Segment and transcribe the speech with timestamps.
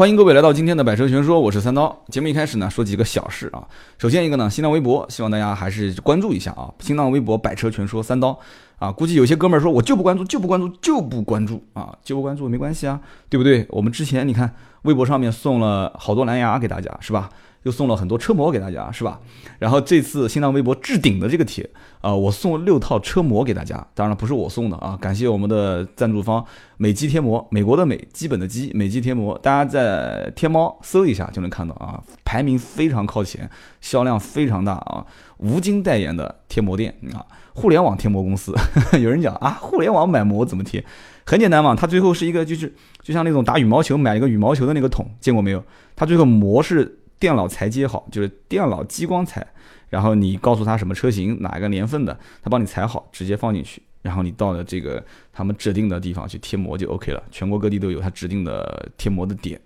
[0.00, 1.94] 欢迎各位来到今天的百车全说，我是三刀。
[2.08, 3.68] 节目一开始呢，说几个小事啊。
[3.98, 6.72] 首先一个呢，新浪微博，希望大家还是关注一下啊。
[6.78, 8.38] 新浪微博百车全说三刀
[8.78, 13.66] 啊，估计有些哥们儿说我就不关注，就不关注，就不关注啊，就不关注没关系啊，对不对？
[13.68, 14.50] 我们之前你看
[14.84, 17.28] 微博上面送了好多蓝牙给大家，是吧？
[17.62, 19.20] 又送了很多车模给大家，是吧？
[19.58, 21.68] 然后这次新浪微博置顶的这个帖
[22.00, 26.42] 啊，我送六套车模给大家，当然了，不是我送的啊，感谢我们的赞助方
[26.78, 33.48] 美基贴膜，美国的美，基本的基，美基贴膜，大家在天猫搜一下就能看到啊，排名非常靠前，
[33.80, 35.04] 销量非常大啊，
[35.36, 38.54] 吴京代言的贴膜店啊，互联网贴膜公司。
[38.98, 40.82] 有人讲啊，互联网买膜怎么贴？
[41.26, 45.62] 很简单嘛，它最后是一个就是就像那种打羽毛球买一个羽毛球的那个桶，见过没有？
[45.94, 46.96] 它最后膜是。
[47.20, 49.46] 电脑裁接好，就是电脑激光裁，
[49.90, 57.22] 然后你告诉他什么车型，哪个年份的，他帮你裁好，直接放进去，然后你到了这个他们指定的地方去贴膜就 OK 了。
[57.30, 59.60] 全国各地都有他指定的贴膜的点，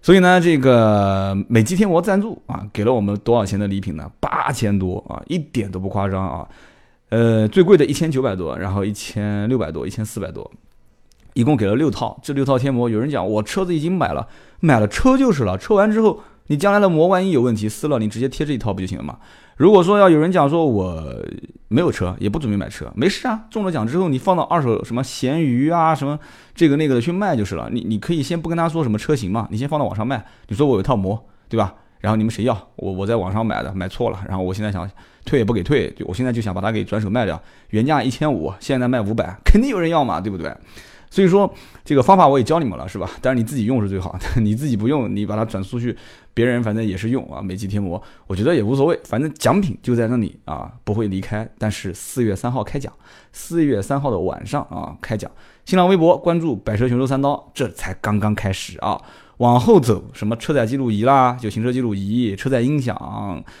[0.00, 4.10] 所以呢，这个美肌贴膜赞助啊，给了我们多少钱的礼品呢？
[4.18, 6.48] 八千多啊，一点都不夸张啊。
[7.10, 10.50] 呃，最贵的一千九百多，然后一千六百多，一千四百多，
[11.34, 12.18] 一共给了六套。
[12.22, 14.26] 这六套贴膜，有人讲我车子已经买了，
[14.60, 16.22] 买了车就是了，车完之后。
[16.48, 19.16] 你将来的膜万一有问题撕了，你直接贴这一套不就行了吗？
[19.56, 21.04] 如果说要有人讲说我
[21.68, 26.18] 没有车，也不准备买车，没事啊，中了奖之后你放到二手什么闲鱼啊什么
[26.54, 27.68] 这个那个的去卖就是了。
[27.72, 30.24] 你你可以先不跟他说什么车型嘛，你先放到网上卖。
[30.48, 31.74] 你说我有套膜，对吧？
[32.00, 32.56] 然后你们谁要？
[32.76, 34.88] 我我在网上买的，买错了，然后我现在想
[35.24, 40.56] 退也不给退，我现在就想把它给转手卖掉，原价一千五，现在卖五百，肯定有人要嘛，对不对？
[41.10, 41.52] 所以说
[41.84, 43.10] 这个方法我也教你们了，是吧？
[43.20, 45.96] 但是你自己用是最好， 你自己不用，你把它转出去，
[46.34, 47.40] 别人反正也是用啊。
[47.40, 51.48] 美肌贴膜，我觉得也无所谓，反正奖品就在那里啊，不会离开。
[51.58, 52.92] 但是四月三号开奖，
[53.32, 55.30] 四月三号的晚上啊开奖。
[55.64, 59.00] 新浪微博关注“百车全说三刀”，这才刚刚开始啊。
[59.38, 62.96] 往后走，什么车载记录仪啦，就行车记录仪、车载音响、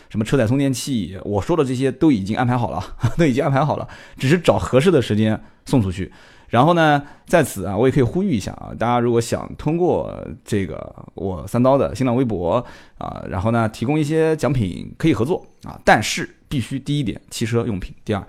[0.08, 2.82] 什么车载充电器，我说的这些都已经安排好了，
[3.16, 6.10] 都已经安排好了，只是找合适的时间送出去。
[6.48, 10.12] 然后呢，在此啊，我也可以呼吁一下啊，大家如果想通过
[10.44, 12.64] 这个我三刀的新浪微博
[12.96, 18.26] 啊，然后呢提供一些奖品，可以合作啊，但是必须第一点汽车用品，第二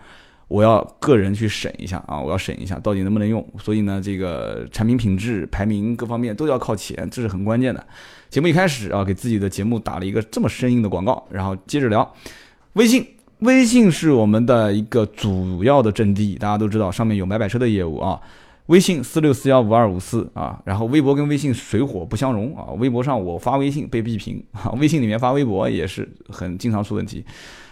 [0.50, 7.86] 我要个人去审一下啊，我要审一下到底能不能用，所以呢，这个产品品质排名各方面都要靠前，这是很关键的。
[8.30, 12.14] 节目一开始啊，给自己的节目打了一个这么生硬的广告，然后接着聊
[12.74, 13.06] 微信。
[13.40, 18.20] 微信是我们的一个主要的阵地，大家都知道，上面有买买车的业务啊。
[18.66, 22.66] 微信四六四幺五二五四啊，然后微博跟微信水火不相容啊。
[22.78, 27.24] 微博上我发微信被闭屏啊， 微信里面发微博也是很经常出问题。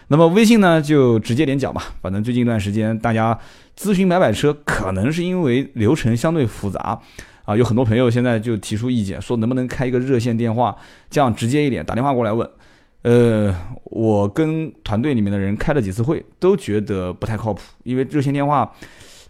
[0.08, 1.84] 那么微信呢，就直接点讲吧。
[2.02, 3.38] 反正最近一段时间，大家
[3.78, 7.00] 咨询买买车，可能是因为流程相对复杂
[7.44, 10.76] 啊，有很多朋友现在就提出意见，说能不能开一个热线电话，
[11.10, 12.50] 这样直接一点，打电话过来问。
[13.04, 17.62] 呃，我跟团队里面的人开了几次会，都觉得不太靠谱。
[17.84, 18.70] 因为热线电话，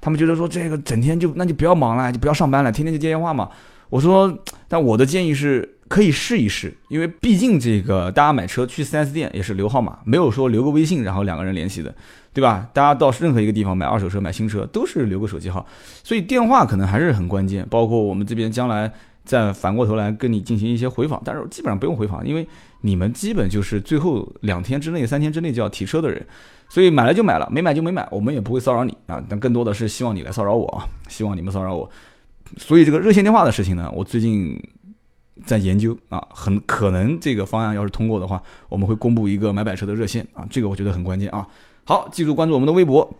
[0.01, 3.49] 他们觉得说这个整天就那就不要忙了，就不要上班了，天天就接电话嘛。
[3.89, 11.93] 我说，但我的建议是可以试一试，因为毕竟这个大家买车去 4S 店也是留号码，没有说留个微信然后两个人联系的，
[12.33, 12.67] 对吧？
[12.73, 15.65] 大家到任何一个地方买二手车、买新车都是留个手机号，
[16.03, 17.65] 所以电话可能还是很关键。
[17.69, 18.91] 包括我们这边将来
[19.27, 22.47] 再反过头来跟你进行一些回访，但是基本上不用回访，因为。
[22.81, 26.23] 你们基本就是最后两天之内、三天之内就要提车的人，
[26.69, 29.21] 所以买了就买了，没买就没买，我们也不会骚扰你啊。
[29.27, 31.89] 但更多的是希望你来骚扰我啊，希望你们骚扰我。
[32.55, 34.61] 所以这个热线电话的事情呢，我最近
[35.43, 41.45] 在研究啊，很可能这个方案要是通过的话，我们会公布一个买百车的热线啊，这个我觉得很关键啊。
[41.83, 43.11] 好，记住关注我们的微博。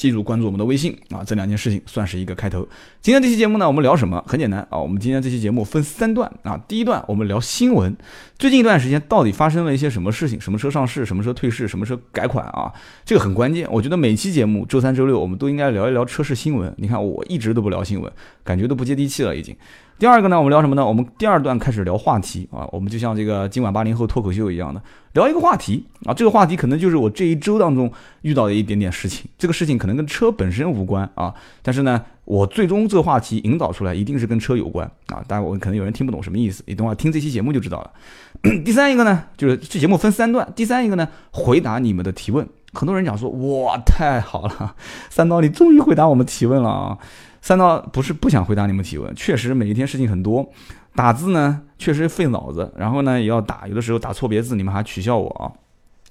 [0.00, 2.66] 记住关注我们的微信啊，这两件事情算是一个开头。
[3.02, 4.24] 今天这期节目呢，我们聊什么？
[4.26, 6.58] 很简单啊，我们今天这期节目分三段啊。
[6.66, 7.94] 第一段我们聊新闻，
[8.38, 10.40] 最近一段时间到底发生了一些什么事情？
[10.40, 11.04] 什么车上市？
[11.04, 11.68] 什么车退市？
[11.68, 12.72] 什么车改款啊？
[13.04, 13.68] 这个很关键。
[13.70, 16.72] 我觉得每期节目周三、周六我们都应该聊一聊车市新闻。
[16.78, 18.10] 你看我一直都不聊新闻，
[18.42, 19.54] 感觉都不接地气了已经。
[20.00, 20.86] 第二个呢，我们聊什么呢？
[20.86, 24.80] 我们第二段开始聊话题啊，我们就像这个今晚八零后脱口秀一样的
[25.12, 27.92] 聊一个话题啊，这个话题可能就是我这一周当中
[28.22, 37.90] 遇到的一点点事情，这个事情可能跟车本身无关啊，但是呢，我最终这个话题引导出来一定是跟车有关啊，当然我可能有人听不懂什么意思，你等会儿听这期节目就知道了。
[38.64, 44.74] 第三一个呢，就是这节目分三段，第三一个呢，回答你们的提问，很多人讲说哇太好了，
[45.10, 46.96] 三刀你终于回答我们提问了啊。
[47.40, 50.50] 三刀不是不想回答你们提问，确实每一天事情很多，
[50.94, 55.50] 打字呢确实费脑子，然后呢也要打，有的时候打错别字，你们还取笑我啊，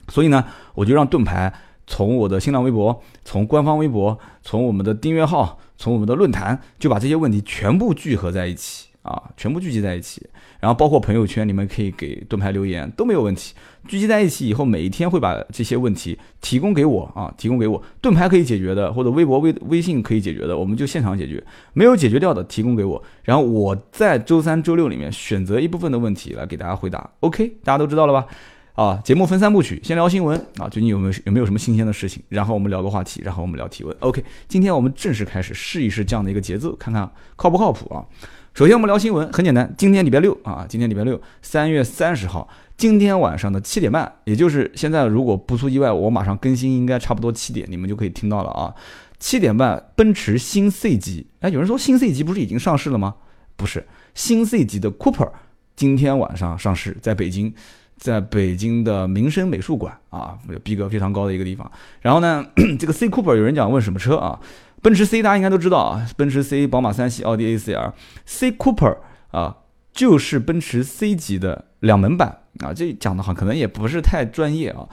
[0.07, 0.43] 所以呢
[0.73, 1.53] 我就让盾牌
[1.85, 10.27] 从我的新浪微博、从官方微博、从我们的订阅号、从我们的论坛，就把这些问题全部聚合在一起啊，全部聚集在一起，
[10.59, 13.53] 然后包括朋友圈，你们可以给盾牌留言都没有问题。
[13.87, 21.41] 聚集在一起以后，每一天会把这些问题提供给我啊，提供给我，盾牌可以解决的，或者微博、微微信可以解决的，我们就现场解决；
[21.73, 27.09] 没有解决掉的，提供给我，然后我在周三、周六里面选择一部分的问题来给大家回答。
[27.21, 28.27] OK，大家都知道了吧？
[28.75, 32.21] 啊，节目分三部曲，先聊新闻啊，最近有没有有没有什么新鲜的事情？
[32.29, 33.95] 然后我们聊个话题，然后我们聊提问。
[34.01, 38.05] OK，今天我们正式开始试一试这样的一个节奏，看看靠不靠谱啊？
[38.53, 48.73] 首先我们聊新闻，很简单，今天礼拜六啊，今天礼拜六，三月三十号，今天晚上的七点半，也就是现在，如果不出意外，我马上更新，应该差不多七点，你们就可以听到了啊。
[49.17, 53.15] 七点半，奔驰新 C 级，哎，有人说新 C 级不是已经上市了吗？
[53.55, 55.29] 不是，新 C 级的 Cooper
[55.75, 57.53] 今天晚上上市，在北京，
[57.97, 61.71] 在北京的民生美术馆啊，逼格非常高的一个地方。
[62.01, 62.45] 然后呢，
[62.77, 64.39] 这个 C Cooper 有人讲问什么车啊？
[64.81, 67.93] 奔驰 C 大家应该都知道啊，奔驰 C、宝马三系、奥迪 A4L、
[68.25, 68.97] C Cooper
[69.31, 69.57] 啊，
[69.91, 72.73] 就是奔驰 C 级的两门版啊。
[72.73, 74.87] 这讲的好可能也不是太专业啊，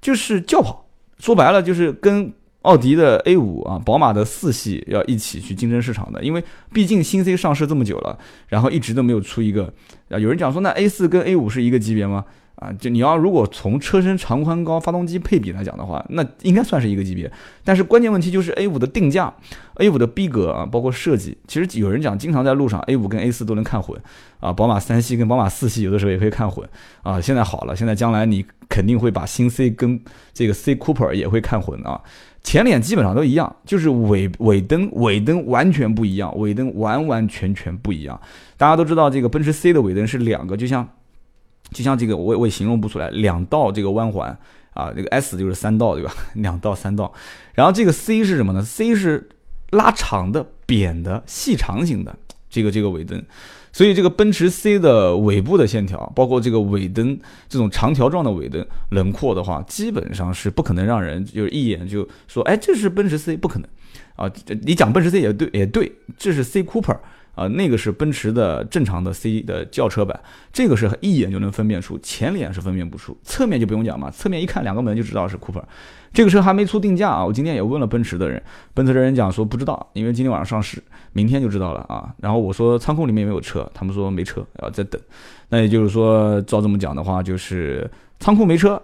[0.00, 0.86] 就是轿跑。
[1.18, 2.32] 说白了就是跟
[2.62, 6.22] 奥迪的 A5 啊、宝马的四系要一起去竞争市场的。
[6.22, 9.72] 因为毕竟新 C 上市这么久了，然后一直都没有出一个
[10.10, 10.18] 啊。
[10.18, 12.24] 有人讲说那 A4 跟 A5 是一个级别吗？
[12.60, 17.32] 啊，就你要如果从车身长宽高、发动机配比来讲的话，那应该算是一个级别。
[17.64, 19.32] 但是关键问题就是 A 五的定价
[19.76, 23.98] ，A 五的逼格啊，包括设计，其实有人讲，经常在路上 A 五跟 A 四都能看混
[24.40, 26.68] 啊，宝马三系跟宝马四系有的时候也可以看混
[27.02, 27.18] 啊。
[27.18, 29.98] 现在好了，现在将来你肯定会把新 C 跟
[30.34, 31.98] 这个 C Cooper 也会看混啊。
[32.42, 38.20] 前脸基本上都一样，就是尾尾灯尾灯完全不一样，尾灯完完全全不一样。
[38.58, 40.86] 大家都知道这个奔驰 C 的尾灯是两个，就像。
[41.72, 44.36] 就像这个，我我也形容不出来，两道这个弯环
[44.74, 46.12] 啊，这个 S 就是三道，对吧？
[46.34, 47.12] 两道三道，
[47.54, 49.28] 然后这个 C 是什么呢？C 是
[49.70, 52.16] 拉长的、扁的、细长型的
[52.48, 53.22] 这个这个尾灯，
[53.72, 57.18] 所以这个奔驰 C 的尾部的线条，包括这个尾灯
[57.48, 63.68] 这种长条状的尾灯轮廓的话，基本上是不可能让人就是一眼就说，哎，这是奔驰 C，不可能
[64.16, 64.30] 啊！
[64.62, 66.98] 你讲奔驰 C 也对，也对，这是 C Cooper。
[67.34, 70.18] 啊，那个是奔驰的正常的 C 的轿车版，
[70.52, 75.62] 这个是一眼就能分辨出，前脸是分辨不出，侧面就不用讲嘛，侧面一看两个门就知道是 Cooper。
[76.12, 78.42] 这个车还没出定价啊，我今天也问了奔驰的人，
[78.74, 80.82] 奔驰的人讲说不知道，因为今天晚上上市，
[81.12, 82.12] 明天就知道了啊。
[82.18, 85.00] 然后我说仓库里面有没有车，他们说没车，要再等。
[85.48, 87.88] 那也就是说，照这么讲的话，就是。
[88.20, 88.80] 仓库没车，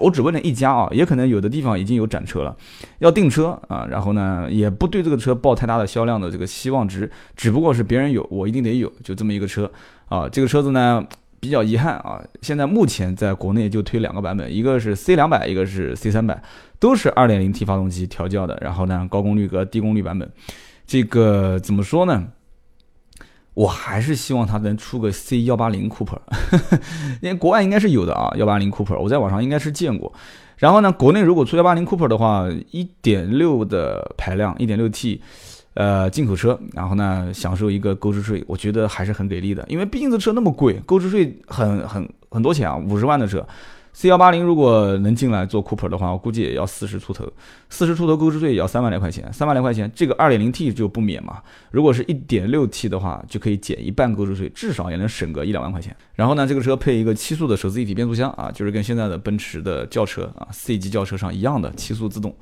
[0.00, 2.54] 我只问了一家啊，也可能有的地方已经有展车了，
[2.98, 9.70] 要订车啊，然后呢，也不对这个车抱太大的销量的这个希望值，只不过是别人有，我一定得有，就这么一个车
[10.08, 10.28] 啊。
[10.28, 11.06] 这个车子呢
[11.38, 16.42] 比较遗憾啊，现在目前在国内就推两个版本，一个是 C 两百，一个是 C 三百，
[16.80, 20.28] 都是二点零 T 发动机调教的，然后呢高功率和低功率版本，
[20.84, 22.26] 这个怎么说呢？
[23.54, 26.18] 我还是希望它能出个 C 幺八零 Cooper，
[27.20, 30.12] 因为国外应该是有的啊，幺八零 Cooper，我在网上应该是见过。
[30.56, 35.20] 然后呢，国内如果出幺八零 Cooper 的话，一点六的排量，一点六 T，
[35.74, 43.46] 呃，进口车，然后呢，享受一个购置税，我觉得还是很给力的，因为毕竟这车那么贵，购置税很很很多钱啊，五十万的车。
[44.00, 47.30] C 幺八零如果能进来做 Cooper 的话，我估计也要四十出头，
[47.68, 51.42] 四十出头购置税也要三万来块钱，三万来块钱，这个二点零 T 就不免嘛。
[51.70, 55.94] 如果是一点六 T 的话，就可以减一半购置税，至少也能省个一两万块钱。
[56.14, 62.34] 然后呢，这个车配一个七速的手自一体变速箱啊，就是跟现在的奔驰的轿车啊 C 级轿车上一样的七速自动。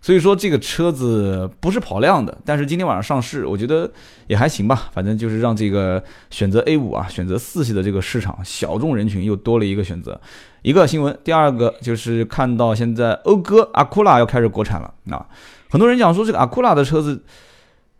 [0.00, 3.88] 所以说这个车子不是跑量的，但是今天晚上上市，我觉得
[4.26, 4.90] 也还行吧。
[4.92, 10.20] 反正就是让这个选择 A 五啊，选择四系的这个市场小众人群又多了一个选择。
[10.64, 15.26] 一个新闻，第二个就是看到现在讴歌阿库拉要开始国产了啊，
[15.68, 17.22] 很多人讲说这个阿库拉的车子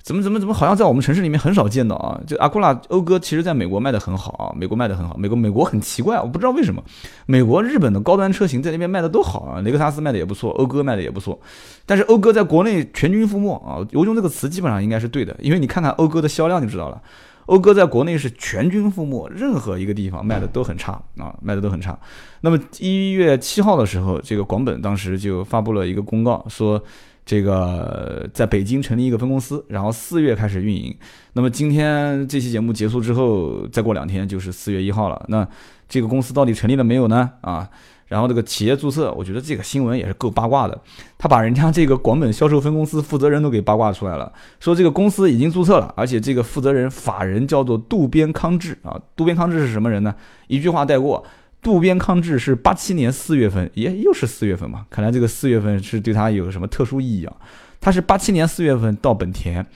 [0.02, 2.18] 怎么怎么怎么好像在我们城市里面很少见到啊。
[2.26, 6.82] 就阿库拉讴歌其实在美国卖的很好啊，美国卖的很好，美国美国很奇怪，我不知道为什么，
[7.26, 11.38] 美国日本的高端车型在那边卖的都好啊，雷克萨斯卖的也不错，讴歌卖的也不错，
[11.84, 16.98] 但是讴歌在国内全军覆没啊，我用这个词基本上应该是对的，因为你看看讴歌的销量就知道了。
[17.46, 21.98] 讴歌在国内是全军覆没，任何一个地方卖的都很差啊，卖的都很差。
[22.40, 26.82] 那么一月七号的时候，这个广本当时就发布了一个公告，说
[27.26, 30.94] 这个在北京成立一个分公司，然后四月开始运营。
[31.34, 35.24] 那么今天这期节目结束之后，再过两天就是四月一号了。
[35.28, 35.46] 那
[35.88, 37.30] 这个公司到底成立了没有呢？
[37.42, 37.68] 啊？
[38.06, 40.78] 然后这个企业注册，我觉得这个新闻也是够八卦的。
[41.18, 49.00] 他把人家这个广本销售分公司负责人都给八卦出来了，说这个公司已经注册了，而且这个负责人法人叫做渡边康志啊。
[49.16, 50.14] 渡边康志是什么人呢？
[50.48, 51.24] 一句话带过，
[51.62, 54.86] 渡边康志是八七年四月份，也又是四月份嘛。
[54.90, 57.34] 看来这个四月份是对他有什么特殊意义啊？
[57.80, 59.66] 他是八七年四月份到本田，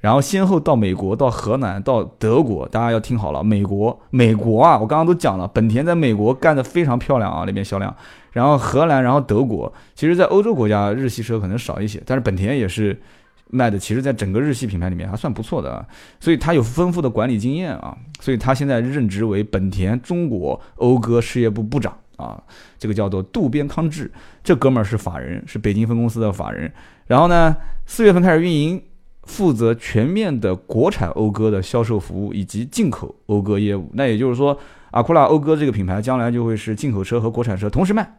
[0.00, 7.94] 然后先后到美国、到荷兰、到德国，大家要听好了，美国，美国啊，我刚刚都讲了，本田在美国干得非常漂亮啊，那边销量。
[8.32, 13.00] 然后荷兰，然后德国，其实，在欧洲国家日系车可能少一些，但是本田也是
[13.48, 15.84] 卖的，其实，在整个日系品牌里面还算不错的啊。
[16.20, 22.38] 所以他有丰富的管理经验啊，所以他现在任职为本田中国讴歌事业部部长啊，
[22.78, 24.12] 这个叫做渡边康治，
[24.44, 26.70] 这哥们儿是法人，是北京分公司的法人。
[27.06, 28.82] 然后呢，四月份开始运营。
[29.26, 34.58] 负责全面的国产讴歌的销售服务以及进口讴歌业务，那也就是说，
[34.92, 38.16] 阿库拉讴歌这个品牌将来就会是进口车和国产车同时卖。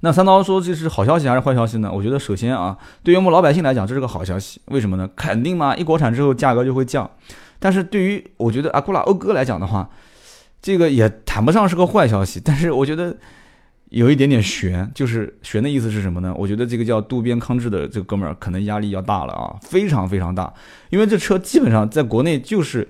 [0.00, 1.88] 那三刀说这是好消息还是坏消息呢？
[1.94, 4.60] 我觉得首先啊，对于我们老百姓来讲，这是个好消息。
[4.66, 5.08] 为什么呢？
[5.14, 7.08] 肯定嘛，一国产之后价格就会降。
[7.60, 9.88] 但是对于我觉得阿库拉讴歌来讲的话，
[10.60, 12.40] 这个也谈不上是个坏消息。
[12.44, 13.16] 但是我觉得。
[13.92, 16.34] 有一点点悬，就是悬的意思是什么呢？
[16.38, 20.50] 我觉得这个叫渡边康治的这个哥们儿可能压力要大了啊，非常非常大，
[20.88, 22.88] 因为这车基本上在国内就是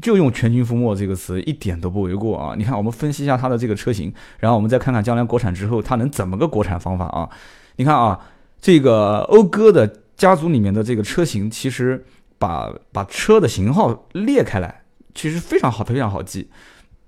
[0.00, 2.54] 就用全军覆没这个词一点都不为过啊。
[2.56, 7.28] 你看，我们分析一下它的这个车型，然后我们再看看将来国产之后它能怎么个国产方法啊？
[7.74, 8.20] 你看啊，
[8.60, 12.04] 这个讴歌的家族里面的这个车型，其实
[12.38, 14.82] 把把车的型号列开来，
[15.16, 16.48] 其实非常好，非常好记。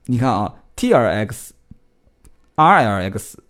[0.06, 1.54] 你看啊，T R X。
[2.61, 3.43] R L X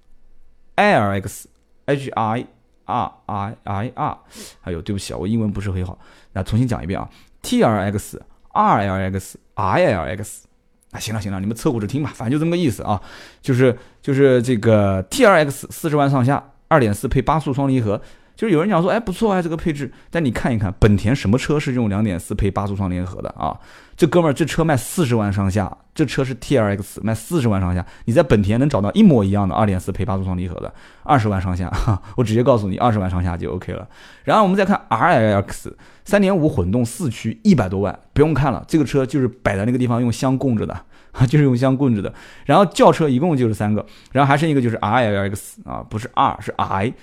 [0.77, 1.49] L X
[1.87, 2.47] H I
[2.85, 4.19] R I I R，
[4.63, 5.99] 哎呦，对不起啊，我英文不是很好，
[6.33, 7.09] 那重新讲一遍啊
[7.43, 10.47] ，T R X R L X I L X，
[10.93, 13.03] 啊，行了行了，你们凑合着听吧，反正就这么个意思啊，
[13.43, 18.01] 就是就是这个 T R X 四十万上下，二点四配八速双离合。
[18.41, 19.93] 就有人讲说，哎，不错啊，这个配置。
[20.09, 23.55] 但你看一看，本田什么车是用两点四配八速双离合的啊？
[23.99, 27.85] 这哥们儿，这车卖四十万上下，这车是 T R X，卖四十万上下。
[28.07, 31.71] 你在本田能找到一模一样的二点四配八速双离合的，二十万上下，
[32.17, 33.87] 我直接告诉你，二十万上下就 OK 了。
[34.25, 40.75] 然后我们再看 R L X，三点五混动四驱，一百多万，不用看了，这个车就是摆在那个地方用箱供着的，
[41.29, 42.11] 就是用箱供着的。
[42.47, 46.95] 然后轿车一共就是三个，然后还剩一个就是 R L X 啊，不是 R 是 I。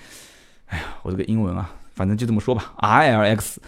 [0.68, 2.72] 哎呀，我这个英文啊，反正就这么说吧。
[2.76, 3.60] R L X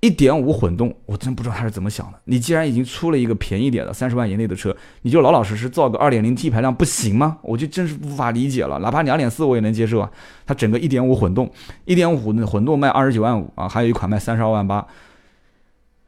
[0.00, 2.18] 一点五混动，我真不知道他是怎么想的。
[2.24, 7.38] 你既然已经出了一个便宜点的三十万以内的车，你就老老实实造个二点零 T 排量不行吗？
[7.42, 8.78] 我就真是无法理解了。
[8.78, 10.10] 哪怕两点四我也能接受啊。
[10.44, 11.50] 它整个一点五混动，
[11.86, 14.86] 一点五混混动卖二十九万五啊，还有一款卖三十二万八。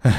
[0.00, 0.12] 哎，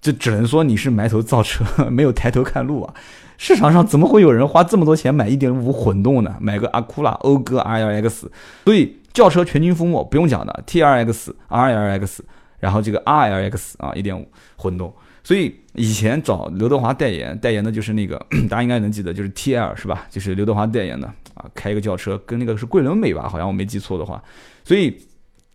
[0.00, 2.94] 这只能说你是埋头造车， 没有抬头看路啊。
[3.38, 6.36] 市场上怎么会有人花这么多钱买一点五混动呢？
[6.40, 8.30] 买个阿库拉讴歌 R L X，
[8.64, 8.98] 所以。
[9.14, 12.22] 轿车全军覆没，不用讲的，T R X、R L X，
[12.58, 14.94] 然后这个 R L X 啊，一点五混动。
[15.22, 18.18] 所以以前找刘德华代言，代言的就是那个，
[18.50, 20.06] 大家应该能记得，就是 T L 是吧？
[20.10, 23.26] 就是刘德华代言的啊，开一个轿车，跟那个是桂纶镁吧？
[23.26, 24.22] 好像我没记错的话，
[24.62, 24.94] 所以。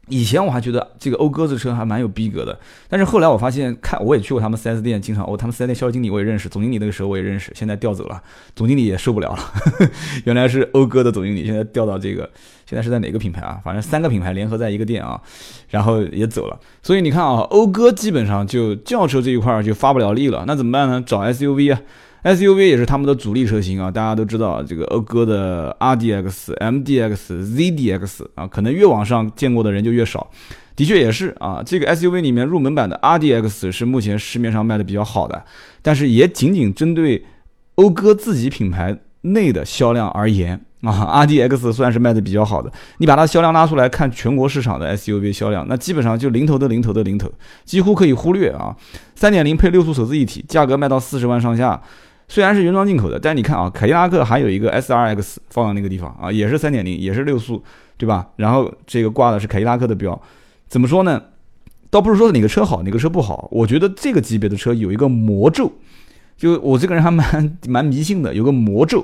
[0.10, 8.22] 以前我还觉得这个讴歌这车还蛮有逼格的，但是后来我发现，看我也去过他们 4S 店，经常哦，他们 4S 店销售经理我也认识，总经理那个时候我也认识，现在调走了，
[8.56, 9.40] 总经理也受不了了，
[10.26, 12.30] 原来是讴歌的总经理，现在调到这个，
[12.66, 13.60] 现在是在哪个品牌啊？
[13.64, 15.22] 反正三个品牌联合在一个店啊，
[15.70, 16.60] 然后也走了。
[16.82, 21.04] 所以你看啊，讴歌基本上就轿车这一块就发不了力了，那怎么办呢？
[21.06, 21.82] 找 SUV 啊。
[22.24, 30.30] SUV 也是他们的主力车型啊，大家都知道这个讴歌的 RDX、MDX、ZDX 啊，可能越往上见过的人就越少。
[30.76, 35.44] 的确也是啊，这个 SUV 里面入门版的 RDX 是目前市面上卖的比较好的，
[35.82, 37.26] 但是也仅仅针对
[37.76, 42.72] 讴歌自己品牌内的销量而言啊，RDX 算是卖的比较好的。
[42.98, 47.30] 你把它销量拉出来看全国市场的 SUV 销量，那基本上就零头的零头的零头，
[47.66, 48.76] 几乎可以忽略啊。
[49.16, 51.82] 三点零配六速手自一体，价格卖到四十万上下。
[52.30, 57.62] 虽然是原装进口的，但你看啊，凯迪拉克还有一个 S R X 放在那个地方啊，也是三点零，也是六速，
[57.98, 58.28] 对吧？
[58.36, 60.22] 然后这个挂的是凯迪拉克的标，
[60.68, 61.20] 怎么说呢？
[61.90, 65.74] 倒不是说哪个车好，哪个车不好，我觉得这个级别的车有一个魔咒，
[66.38, 69.04] 就我这个人还蛮蛮迷信的，有个魔咒，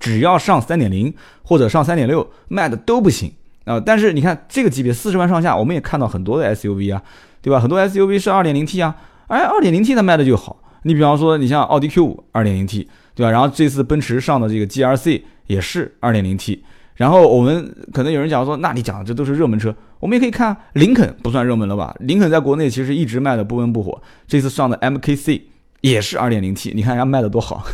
[0.00, 1.12] 只要上三点零
[1.42, 3.30] 或者上三点六卖的都不行
[3.66, 3.78] 啊。
[3.78, 7.02] 但是你看这个级别四十万上下，我们也看到很多的 S U V 啊，
[7.42, 7.60] 对吧？
[7.60, 10.56] 很多 S U V 是二点零 T 啊，哎，二点零 T 它卖的就好。
[10.82, 13.30] 你比方说，你像奥迪 Q 五二点零 T，对吧？
[13.30, 16.62] 然后这次奔驰上的这个 GRC 也是二点零 T。
[16.94, 21.94] 然后我们可能有人讲说，那你讲的这都是热门车，我们也可以看林肯不算热门了吧？
[22.00, 25.42] 林肯在国内其实一直卖的不温不火，这次上的 MKC
[25.80, 27.64] 也是二点零 T，你看人家卖的多好，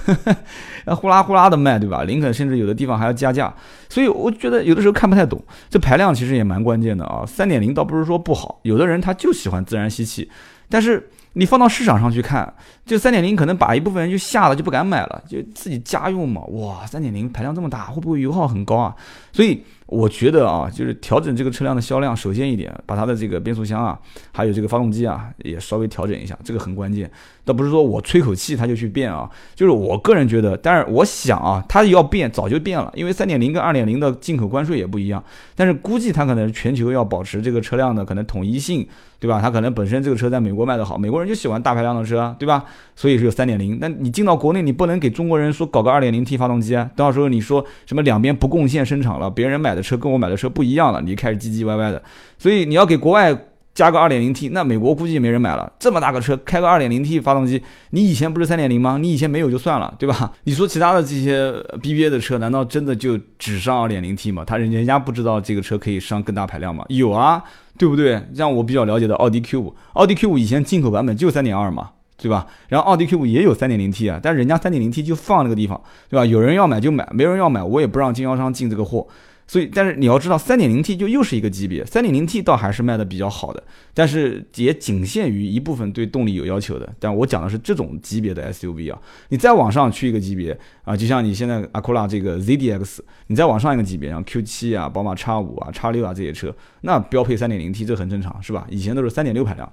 [0.87, 2.05] 呼啦呼啦的卖，对吧？
[2.05, 3.55] 林肯甚至有的地方还要加价，
[3.89, 7.25] 所以我觉得有的时候看不太懂，这排量其实也蛮关键的啊。
[7.27, 10.31] 三点零倒不是说不好，有的人他就喜欢自然吸气，
[10.69, 11.09] 但是。
[11.35, 12.53] 你放到市场上去看，
[12.85, 16.43] 就三点零可能把一部分人就吓了就不敢买了，就自己家用嘛。
[16.47, 18.95] 哇，三点零排量这么大，会不会油耗很高啊？
[19.33, 23.99] 所以我觉得啊，就是调整这个车辆的销量，首先一点，把它的这个变速箱啊，
[24.33, 27.11] 还有这个发动机啊，也稍微调整一下，这个很关键。
[27.45, 35.23] 倒不是说我吹口气它就去变啊，就是我个人觉得，但是我想啊，它要变早就变了，因为三点零跟二点零的进口关税也不一样。
[35.57, 38.87] 但是估计它可能全球要保持这个车辆的可能统一性，
[39.25, 39.41] 对吧？
[39.41, 42.63] 它可能本身这个车在美国卖得好，美国人就喜欢大排量的车，对吧？
[42.95, 43.79] 所以是有三点零。
[43.81, 52.03] 但你进到国内，你不能给中国人说搞个二点零 T 发动机啊，到时候你说什么两边不共线生产了，别人买的车跟我买的车不一样了，你开始唧唧歪歪的。
[52.37, 53.35] 所以你要给国外。
[53.75, 55.73] 加个二点零 T，那美国估计也没人买了。
[55.81, 58.99] 这么大个车，开个二点零 T 发动机，你以前不是三点零吗？
[59.03, 60.31] 你以前没有就算了，对吧？
[60.45, 61.51] 你说其他的这些
[61.83, 64.45] BBA 的车，难道真的就只上二点零 T 吗？
[64.47, 66.85] 他人人家不知道这个车可以上更大排量吗？
[66.89, 67.43] 有啊，
[67.77, 68.23] 对不对？
[68.35, 72.47] 像我比较了解的奥迪 Q 五，奥迪 Q 五以前进口版本就三点二嘛，对吧？
[72.69, 76.25] 然后奥迪 Q 五也有三点零 T 啊，但是人家三点零 T 就放那个地方，对吧？
[76.25, 79.07] 有人要买就买，没人要买我也不让经销商进这个货。
[79.47, 86.91] 所以，但是你要知道，三点零 T 就又是一个级别，三点零 T 倒还是卖的比较好的，但是也仅限于一部分对动力有要求的。
[86.99, 88.99] 但我讲的是这种级别的 SUV 啊，
[89.29, 98.67] 你再往上去一个级别啊，就像你现在阿库拉这个 ZDX，你再往上一个级别，像 Q 七啊、宝马 X 五啊、X 六啊这些车，那标配三点零 T 这很正常，是吧？
[98.71, 99.71] 以前都是三点六排量，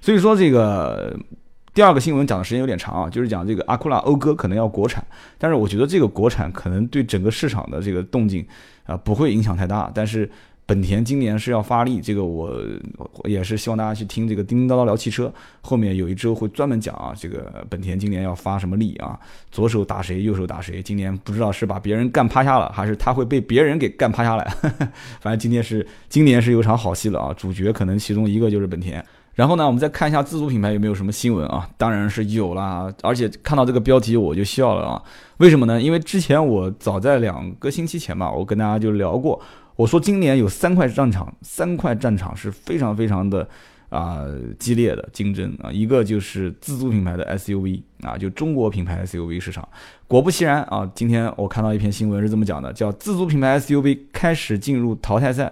[0.00, 1.16] 所以说这个。
[1.74, 5.02] 第二个新闻讲的时间有点长啊，就是讲这个阿库拉讴歌可能要国产，
[5.38, 8.46] 但是我觉得这个国产可能对整个市场的这个动静
[8.84, 9.90] 啊不会影响太大。
[9.94, 10.30] 但是
[10.66, 12.54] 本田今年是要发力，这个我
[13.24, 19.18] 也是希望大家去听这个叮叮叨叨聊汽车，后面有一周会专门讲啊，这个本田今年要发什么力啊，
[19.50, 24.44] 左手打谁，右手打谁，今年不知道是把别人干趴下了，还是他会被别人给干趴下来。
[25.20, 29.02] 反正今天是今年是有场好戏了啊，主角可能其中一个就是本田。
[29.34, 31.66] 然后呢，我们再看一下自主品牌有没有什么新闻啊？
[31.78, 35.02] 当然是有啦，而且看到这个标题我就笑了啊！
[35.38, 35.80] 为什么呢？
[35.80, 39.40] 因为之前我早在两个星期前吧，我跟大家就聊过，
[39.74, 43.48] 我说今年有三块战场，三块战场是非常非常的
[43.88, 44.26] 啊
[44.58, 49.66] 激烈的竞争啊，一个就是自主品牌的 SUV 啊，就中国品牌 SUV 市场。
[50.06, 55.50] 果不其然啊，今天我看到一篇新闻是这么讲的，叫自主品牌 SUV 开始进入淘汰赛。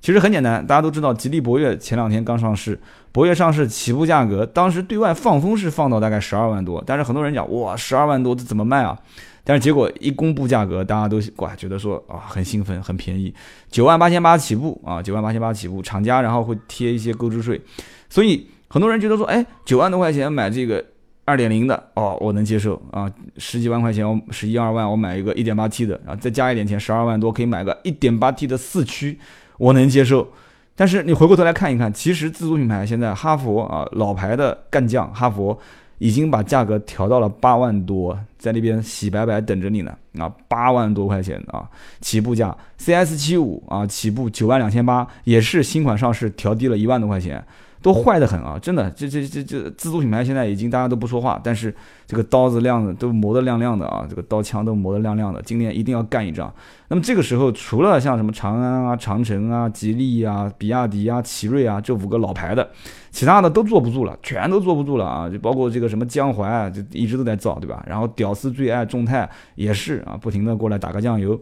[0.00, 2.78] 其实很简单，大家都知道，吉利博越前两天刚上市，
[3.10, 8.96] 博越上市起步价格，当时对外放风是放到大概十二万多，但是很多人讲哇，十二万多这怎么卖啊？
[9.42, 13.34] 但是结果一公布价格，大家都哇觉得说啊很兴奋，很便宜，
[13.68, 17.60] 九万八千八起步啊，九万八千八起步，厂家然后会贴一些购置税，
[18.08, 20.84] 所以很多人觉得说，哎，九万多块钱买这个
[21.24, 29.18] 二点零的哦，我能接受啊，十几万块钱，我十一二万我买一个一点八 T 的，然后再加一点钱，十二万多可以买个一点八 T 的四驱。
[29.58, 30.28] 我能接受，
[30.74, 35.58] 但是你回过头来看一看，其实自主品牌现在哈佛啊老牌的干将哈佛
[35.98, 41.68] 已经把价格调到了八万多，在那边洗白白等着你呢啊，八万多块钱啊
[42.00, 47.42] 起步价，CS 七五啊起步九万两千八，也是新款上市调低了一万多块钱。
[47.86, 48.58] 都坏得很啊！
[48.60, 51.72] 真的，这这这这自主品牌现在已经大家都不说话，但是
[52.04, 55.40] 这个刀子亮的都磨得亮亮的啊，这个刀枪都磨得亮亮的。
[55.42, 56.52] 今年一定要干一仗。
[56.88, 62.68] 那么这个时候，除了像什么长安啊、长城啊、吉利啊、比亚迪啊、奇瑞啊这五个老牌的，
[63.12, 65.30] 其他的都坐不住了，全都坐不住了啊！
[65.30, 67.84] 就包括这个什么江淮，就一直都在造，对吧？
[67.86, 71.40] 然后屌丝最爱众泰也是啊，不停的过来打个酱油。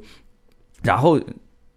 [0.82, 1.18] 然后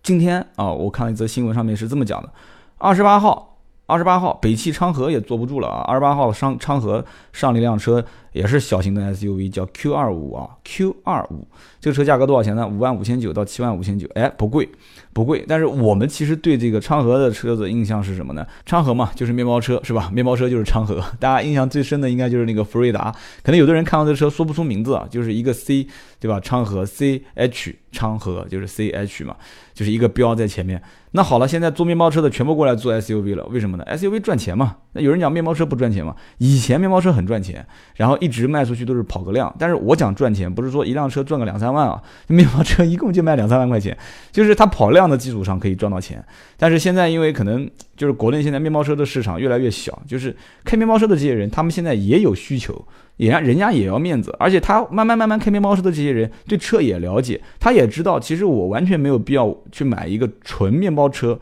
[0.04, 2.30] 今天啊，我看了一则新闻，上面是这么讲的：
[2.78, 3.54] 二十八号。
[3.88, 5.82] 二十八号，北汽昌河也坐不住了啊！
[5.88, 8.04] 二十八号上昌河上了一辆车，
[8.38, 11.48] 也是小型的 SUV，叫 Q 二五啊，Q 二五。
[11.80, 12.68] 这个车价格多少钱呢？
[12.68, 14.68] 五万五千九到七万五千九，哎，不贵，
[15.14, 15.44] 不贵。
[15.48, 18.46] 但是我们其实对这个昌河的车子印象是什么呢？
[18.66, 20.10] 昌河嘛，就是面包车，是吧？
[20.14, 21.04] 面包车就是昌河。
[21.20, 23.12] 大家印象最深的应该就是那个福瑞达，
[23.44, 25.88] 可能有的人看到这车说不出名字啊，就是一个 C，
[26.20, 26.40] 对吧？
[26.40, 29.36] 昌河 C H，昌河就是 C H 嘛，
[29.74, 30.82] 就是一个标在前面。
[31.12, 34.76] 那好了，现在做面包车的全部过来做 SUV 了，为什么呢？SUV 赚钱嘛。
[34.92, 36.16] 那有人讲面包车不赚钱嘛？
[36.38, 39.54] 以前面包车很赚钱，然后一一直卖出去都是跑个量。
[39.58, 43.98] 但是我讲赚钱，不是说一辆车赚个两三万啊， 面包车一共就卖两三万块钱，
[44.32, 46.22] 就是它跑量的基础上可以赚到钱。
[46.58, 50.36] 但是现在因为可能就是国内现在面包车的市场越来越小，就是
[50.66, 52.86] 开面包车的这些人，他们现在也有需求。
[53.18, 61.40] 也让人家也要面子，而且他慢慢慢慢开面包车的这些人对车也了解，他也知道，其实我完全没有必要去买一个纯面包车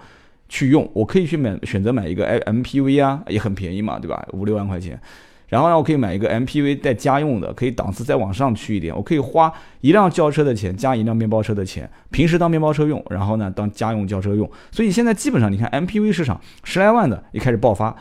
[0.48, 4.26] 去用，我可以去买选择买一个 M P V 啊，也很便宜嘛，对吧？
[4.32, 4.98] 五六万块钱，
[5.47, 17.95] 然后呢，我可以买一个 M P V 带家用的，可以档次再往上去一点，我可以花一辆轿车的钱加一辆面包车的钱，平时当面包车用，然后呢当家用轿车用，所以现在基本上你看 M P V 市场十来万的也开始爆发。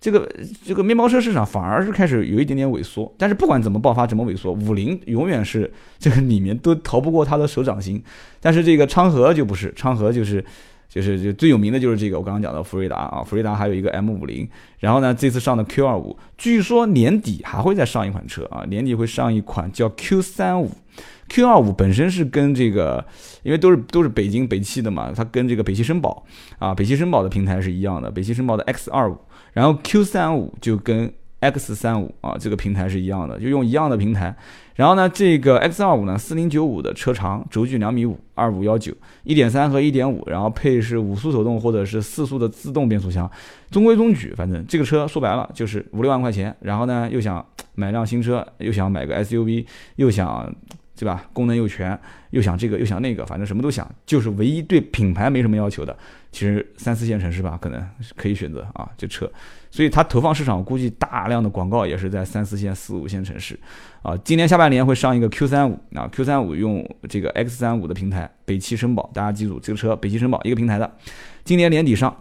[0.00, 0.26] 这个
[0.64, 3.12] 这个面包车市场反而是开始有一点点萎缩。
[3.18, 8.02] 但是不管怎么爆发，怎么萎缩，五菱永远是这个里面都逃不过它的手掌心。
[8.40, 10.42] 但是这个昌河就不是，昌河就是
[10.90, 14.46] 就是就最有名的就是这个我刚刚讲的福瑞达啊，福瑞达还有一个 M 五零，
[14.80, 20.72] 然后呢这次上的 Q 二五，据说年底还会再上一款车啊，年底会上一款叫 Q 三五。
[21.28, 23.04] Q 二五本身是跟这个，
[23.44, 26.26] 因为都是都是北京北汽的嘛，它跟这个北汽绅宝
[26.58, 29.16] 啊，北汽绅宝的平台是一样的，北汽绅宝的 X 二五，
[29.52, 34.34] 然后 Q 三五就跟 X 三五啊这个平台是一样的，就用一样的平台。
[34.74, 38.92] 然后呢，这个 X 二五呢，四零九五的车长，轴距两米五，二五幺九，
[39.24, 43.30] 一点三和一点五，然后配是五速手动或者是四速的自动变速箱，
[43.70, 44.32] 中规中矩。
[44.36, 50.54] 反正这个车说白了就是五六万块钱，然后呢又想买辆新车，又想买个 SUV，又想。
[50.96, 51.24] 对吧？
[51.32, 51.98] 功能又全，
[52.28, 55.96] 又想这个又想那个，反正什么都想，就是唯一对品牌没什么要求的。
[56.30, 57.82] 其实三四线城市吧，可能
[58.16, 59.26] 可以选择啊，这车。
[59.70, 63.58] 所以它投放市场，估计大量的广告也是在三四线、四五线城市
[64.02, 64.16] 啊。
[64.24, 70.90] 今年下半年会上一个 Q 三五啊，Q 三五用这个 X 三五的平台，北汽绅宝，大家记住这个车，北汽绅宝一个平台的，
[71.44, 72.14] 今年年底上。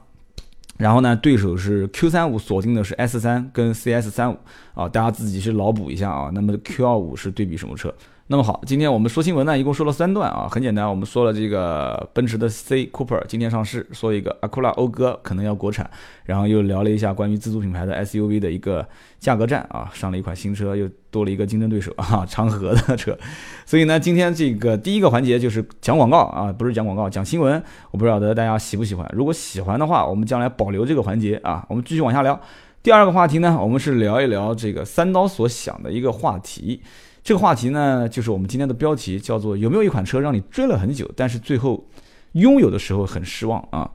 [0.77, 4.38] 然后呢，对手是 Q 三五锁定的是 S 三跟 CS 三五
[4.73, 6.29] 啊，大家自己去脑补一下啊。
[6.33, 7.93] 那么 Q 二五是对比什么车？
[8.31, 15.89] 那么好，今天我们说新闻呢，一共说了三段啊，很简单，我们说了这个奔驰的 C Cooper 今天上市，说一个 Acura 讴歌可能要国产，
[16.25, 18.87] 然后又聊了一下关于自主品牌的 SUV 的一个
[19.17, 23.17] 价格战啊，上了一款新车，又多了一个竞争对手啊，长河的车。
[23.65, 27.59] 所以呢，今天这个第一个环节就是讲广告啊，不是讲广告，讲新闻。
[27.89, 32.39] 我不晓得大家喜不喜欢，如果喜欢的话，我们将来保留这个环节啊，我们继续往下聊。
[32.83, 36.83] 第二个话题呢，我们是聊一聊这个三刀所想的一个话题。
[37.23, 41.88] 这个话题呢，就是我们今天的标题，叫做有没有一款车让你追了很久，但是最后
[42.34, 43.89] 拥有的时候很失望啊？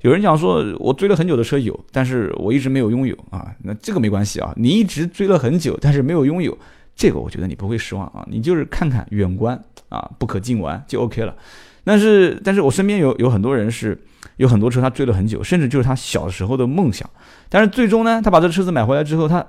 [0.00, 3.54] 有人讲说，我追了很久的车有，但是我一直没有拥有啊。
[3.62, 6.56] 那这个没关系啊，你一直追了很久，但是没有拥有，
[6.96, 8.26] 这个我觉得你不会失望啊。
[8.28, 9.56] 你就是看看远观
[9.88, 11.36] 啊，不可近玩就 OK 了。
[11.84, 14.00] 但是，但是我身边有有很多人是
[14.38, 17.08] 有很多车他追了很久，甚至就是他小时候的梦想，
[17.48, 19.44] 但是最终呢，他把这车子买回来之后，他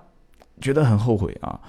[0.62, 1.60] 觉得很后悔啊。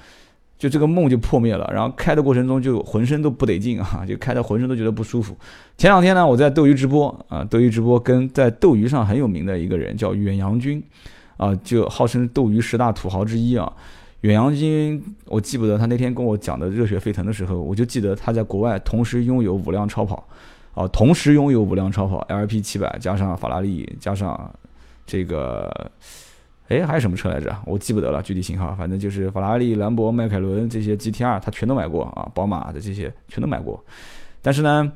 [0.56, 5.36] 就这个梦就破灭了，然后开的过程中就浑身都不得劲啊， 就开的浑身都觉得不舒服。
[5.76, 10.82] 前两天呢，我在斗鱼直播啊，斗鱼直播跟在斗鱼上很有名的一个人叫远洋君，
[11.36, 13.70] 啊，就号称斗鱼十大土豪之一啊。
[14.20, 20.26] 远洋君，我记不得他那天跟我讲的热血沸腾的时候，我就记得他在国外同时拥有五辆超跑，
[20.74, 24.50] 啊，同时拥有五辆超跑，LP 七百加上法拉利加上
[25.04, 25.90] 这个。
[26.74, 27.54] 哎，还有什么车来着？
[27.64, 33.82] 我记不得了具体型号，反正就是法拉利、兰博、迈凯伦这些 GTR，他全都买过啊，宝马的这些全都买过。
[34.42, 34.90] 但是呢，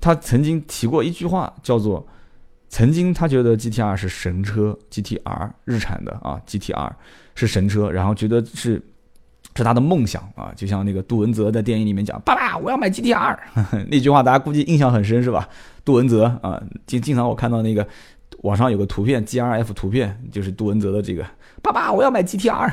[0.00, 2.06] 他曾经提过一句话，叫做
[2.70, 6.90] “曾经他觉得 GTR 是神车，GTR 日产的啊，GTR
[7.34, 8.82] 是神车，然后觉得是
[9.54, 13.38] 是他的梦想啊，就像那个杜文泽在电影里面讲：‘爸爸，我要买 GTR’，
[13.90, 15.48] 那句话大家估计印象很深是吧？
[15.84, 17.86] 杜文泽啊，经经常我看到那个。
[18.42, 21.24] 网上有个图片，G R F 图片，就是杜文泽的这个。
[21.60, 22.72] 爸爸，我要买 G T R，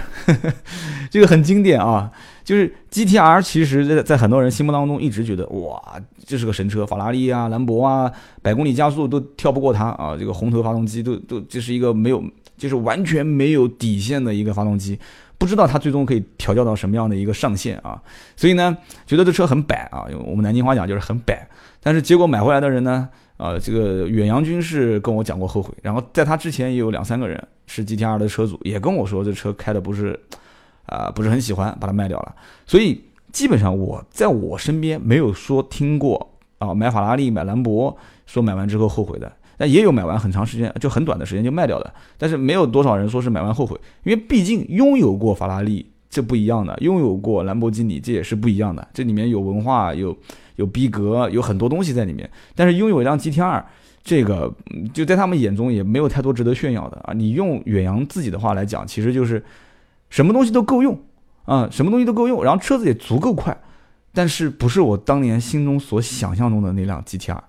[1.09, 2.11] 这个很经典啊。
[2.43, 5.81] 就是 G T R，其实在在很多人心目当中一直觉得，哇，
[6.23, 8.11] 这是个神车，法拉利啊、兰博啊，
[8.43, 10.15] 百公里加速都跳不过它啊。
[10.15, 12.23] 这个红头发动机都都，这是一个没有，
[12.57, 14.99] 就是完全没有底线的一个发动机，
[15.39, 17.99] 不知道它最终可以调教到什么样的一个上限啊。
[18.35, 21.49] 所以呢，觉得这车很摆啊，用我们南京话讲就是很摆。
[21.81, 23.09] 但是结果买回来的人呢？
[23.37, 30.17] 啊，这个远洋军是跟我讲过后悔，然后在他之前也有两三个人是 GTR 的车主，也跟我说这车开的不是，
[30.85, 32.35] 啊，不是很喜欢，把它卖掉了。
[32.65, 50.17] 所以基本上我在我身边没有说听过啊，买法拉利、买兰博，说买完之后后悔的，但也有买完很长时间就很短的时间就卖掉的，但是没有多少人说是买完后悔，因为毕竟拥有过法拉利这不一样的，拥有过兰博基尼这也是不一样的，这里面有文化有。
[50.57, 53.65] 有逼格，有很多东西在里面，但是拥有一辆 GT R，
[54.05, 54.49] 这个
[54.93, 57.11] 就在他们眼中也没有太多值得炫耀的啊。
[57.11, 59.43] 你用远洋自己的话来讲，其实就是
[60.09, 60.97] 什么东西都够用
[61.43, 63.57] 啊，什么东西都够用，然后车子也足够快，
[64.13, 67.43] 但是不是我当年心中所想象中的那辆 GT R，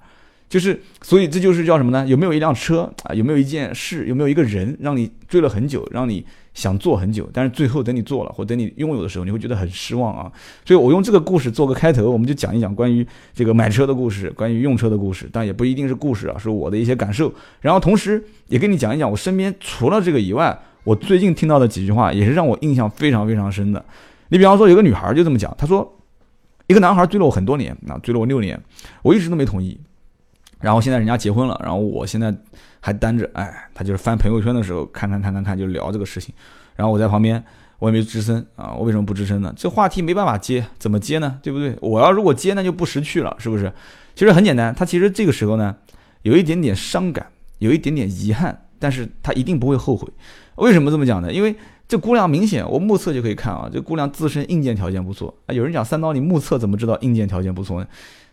[0.48, 2.04] 就是所以这就是叫什么呢？
[2.08, 3.14] 有没有一辆车啊？
[3.14, 4.04] 有没有一件事？
[4.08, 6.26] 有没有一个人让你追了很久，让你？
[6.56, 10.32] 想做很久，但是最后等你做了或等你拥有的时候，你会觉得很失望啊。
[10.64, 17.30] 所以我用这个故事做个开头，我们就讲一讲关于这个买车的故事，关于用车的故事，但也不一定是故事啊，是我的一些感受。
[17.60, 23.84] 然后同时也跟你讲一讲我身边除了这个以外，我最近听到的几句话，也是让我印象非常非常深的。
[24.30, 25.94] 你比方说有个女孩就这么讲，她说
[26.68, 28.58] 一个男孩追了我很多年，啊，追了我六年，
[29.02, 29.78] 我一直都没同意。
[30.60, 32.34] 然后现在人家结婚了，然后我现在
[32.80, 36.34] 还单着，哎，他就是翻朋友圈的时候看看看看看就聊这个事情，
[36.74, 37.42] 然后我在旁边
[37.78, 39.52] 我也没吱声啊，我为什么不吱声呢？
[39.56, 41.38] 这话题没办法接，怎么接呢？
[41.42, 41.76] 对不对？
[41.80, 43.72] 我要如果接那就不识趣了，是不是？
[44.14, 45.76] 其实很简单，他其实这个时候呢
[46.22, 47.26] 有一点点伤感，
[47.58, 50.08] 有一点点遗憾，但是他一定不会后悔。
[50.54, 51.30] 为什么这么讲呢？
[51.30, 51.54] 因为
[51.86, 55.52] 这姑娘明显我目测就可以看啊，这姑娘自身硬件条件不错啊。
[55.52, 57.86] 有人讲三刀，你目测怎么知道硬件条件不错呢？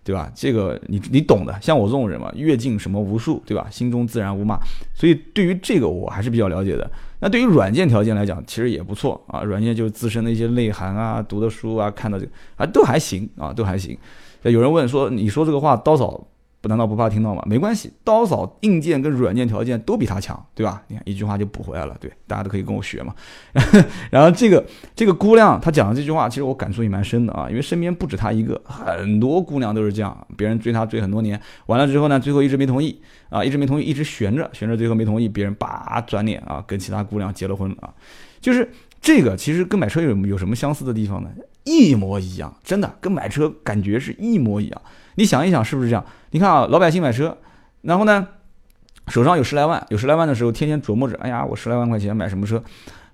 [0.03, 0.31] 对吧？
[0.35, 3.67] 这个你你懂的，像我这种人嘛，阅尽什么无数，对吧？
[3.71, 4.57] 心中自然无骂，
[4.93, 6.89] 所以对于这个我还是比较了解的。
[7.19, 9.43] 那对于软件条件来讲，其实也不错啊。
[9.43, 13.97] 软件就是自身的一些内涵啊，读的书啊，看到这个啊，都还行啊，都还行。
[14.43, 16.27] 有人问说，你说这个话刀嫂。
[16.63, 17.43] 不难道不怕听到吗？
[17.45, 20.81] 没关系，刀嫂硬件跟软件条件都比他强，对吧？
[20.87, 23.13] 你看一句话就补回来了，对，大家都可以跟我学嘛。
[24.09, 32.97] 然后这个这个姑娘她讲的这句话，其实我感触也蛮深的啊，因为身边不止她一个，很多姑娘都是这样，别人追她追很多年，完了之后呢，最后一直没同意
[33.27, 37.93] 啊，一直没同意，一直悬着悬着，最后没同意，别人叭转脸啊，跟其他姑娘结了婚啊，
[38.39, 38.71] 就是
[39.01, 41.29] 这个其实跟买车有有什么相似的地方呢？
[41.65, 44.81] 一模一样，真的跟买车感觉是一模一样。
[45.15, 46.05] 你想一想，是不是这样？
[46.31, 47.37] 你看啊，老百姓买车，
[47.81, 48.27] 然后呢，
[49.07, 52.63] 手上有十来万，有十来万的时候，天天琢磨着，哎呀，我十来万块钱买什么车？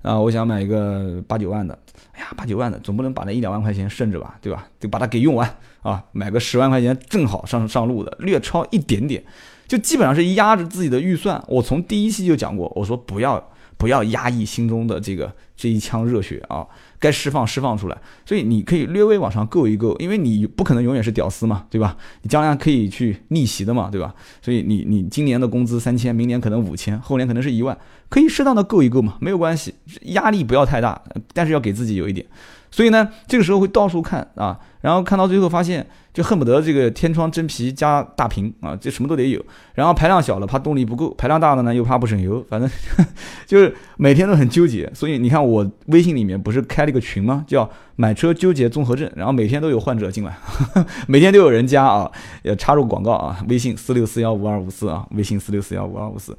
[0.01, 1.77] 啊，我想买一个八九万的，
[2.13, 4.65] 哎呀，八九万的，总不能把那一两万块钱剩着吧，对吧？
[4.79, 9.21] 得把它给用完啊，买个十万块钱正好上上路的，略超一点点，
[9.67, 11.43] 就基本上是压着自己的预算。
[11.47, 16.65] 我从第一期就讲过，我说不要不要压抑心中的这个这一腔热血啊。
[16.99, 21.95] 该释放释放出来，所以你可以略微往上够一够，因为你不可能永远是屌丝嘛，对吧？
[22.23, 24.13] 你将来可以去逆袭的嘛，对吧？
[24.41, 27.77] 所以你你今年的工资三千，明年可能五千，后年可能是一万，
[28.09, 31.01] 可以适当的够一够嘛，没有关系，压力不要太大，
[31.33, 32.25] 但是要给自己有一点。
[32.71, 39.43] 所以呢，这个时候会到处看啊，然后看到最后发现，就恨不得这个天窗真皮加大屏啊，这什么都得有。
[39.73, 42.69] 然后排量小了怕动力不够，排量大了呢又怕不省油，反正
[43.47, 44.89] 就是每天都很纠结。
[44.93, 47.43] 所以你看我微信里面不是开了一个群吗？
[47.47, 50.38] 叫买车纠结综合症，然后每天都有患者进来，
[51.08, 52.10] 每天都有人加啊，
[52.43, 56.38] 也插入广告啊，微信四六四幺五二五四啊，微信四六四幺五二五四。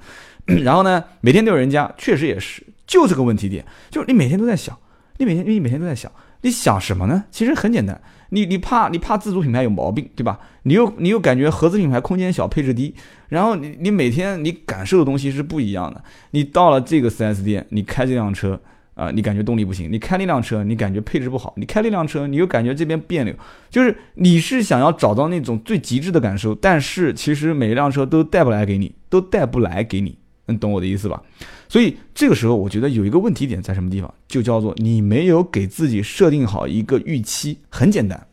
[0.64, 4.76] 然后呢，每天都有人加，确实也是，就这个问题点，就是你每天都在想。
[5.20, 7.24] 你每天，你每天都在想，你想什么呢？
[7.30, 10.40] 其实很简单，你你怕你怕自主品牌有毛病，对吧？
[10.62, 12.94] 你又你又感觉合资品牌空间小，配置低，
[13.28, 16.02] 然后你你每天你感受的东西是不一样的。
[16.30, 18.58] 你到了这个 4S 店，你开这辆车
[18.94, 23.34] 啊，你感觉动力不行；你开那辆车，你感觉配置不好；你开那辆车，你又感觉这边别扭。
[23.68, 30.16] 就是你是想要找到那种最极致的感受，但是其实每一辆车都带不来给你，都带不来给你。
[30.50, 31.22] 你懂我的意思吧？
[31.68, 37.58] 所以这个时候，我觉得有一个问题点在什么地方，就叫做你没有给自己设定好一个预期。
[37.68, 38.26] 很简单，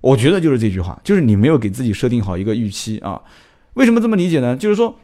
[0.00, 3.20] 我觉得就是这句话，就是你没有给自己设定好一个预期啊。
[3.74, 4.56] 为什么这么理解呢？
[4.56, 4.94] 就是说，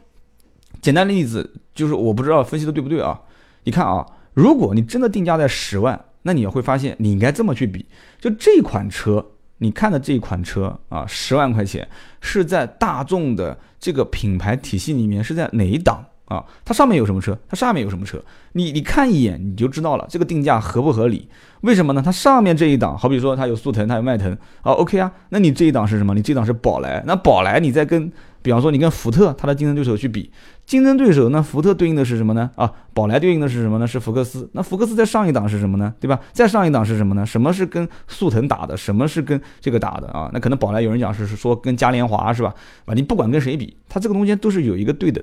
[0.81, 3.19] 简单的例子就是我不知道分析的对不对啊？
[3.63, 7.85] 你看啊，如果你真的定价在十万，那你会发现你应该这么去比，
[8.19, 9.25] 就这款车，
[9.57, 11.87] 你看的这款车啊，十万块钱
[12.19, 16.05] 是在大众的这个品牌体系里面是在哪一档？
[16.31, 17.37] 啊，它上面有什么车？
[17.49, 18.23] 它下面有什么车？
[18.53, 21.27] 你你看一眼你就知道了，这个定价合不合理？
[21.61, 22.01] 为什么呢？
[22.03, 26.13] 它上面这一档，好比说它有速腾，它有迈腾，啊，OK 啊，那你这一档是什么？
[26.13, 30.31] 你这一档是宝来，那宝来你再跟，比方说你跟福特它的竞争对手去比。
[30.65, 32.49] 竞争对手，那福特对应的是什么呢？
[32.55, 33.85] 啊，宝来对应的是什么呢？
[33.85, 34.49] 是福克斯。
[34.53, 35.93] 那福克斯在上一档是什么呢？
[35.99, 36.17] 对吧？
[36.31, 37.25] 再上一档是什么呢？
[37.25, 38.77] 什么是跟速腾打的？
[38.77, 40.29] 什么是跟这个打的啊？
[40.33, 42.53] 那可能宝来有人讲是说跟嘉年华是吧？
[42.85, 45.21] 啊，你不管跟谁比，它这个中间都是有一个对等。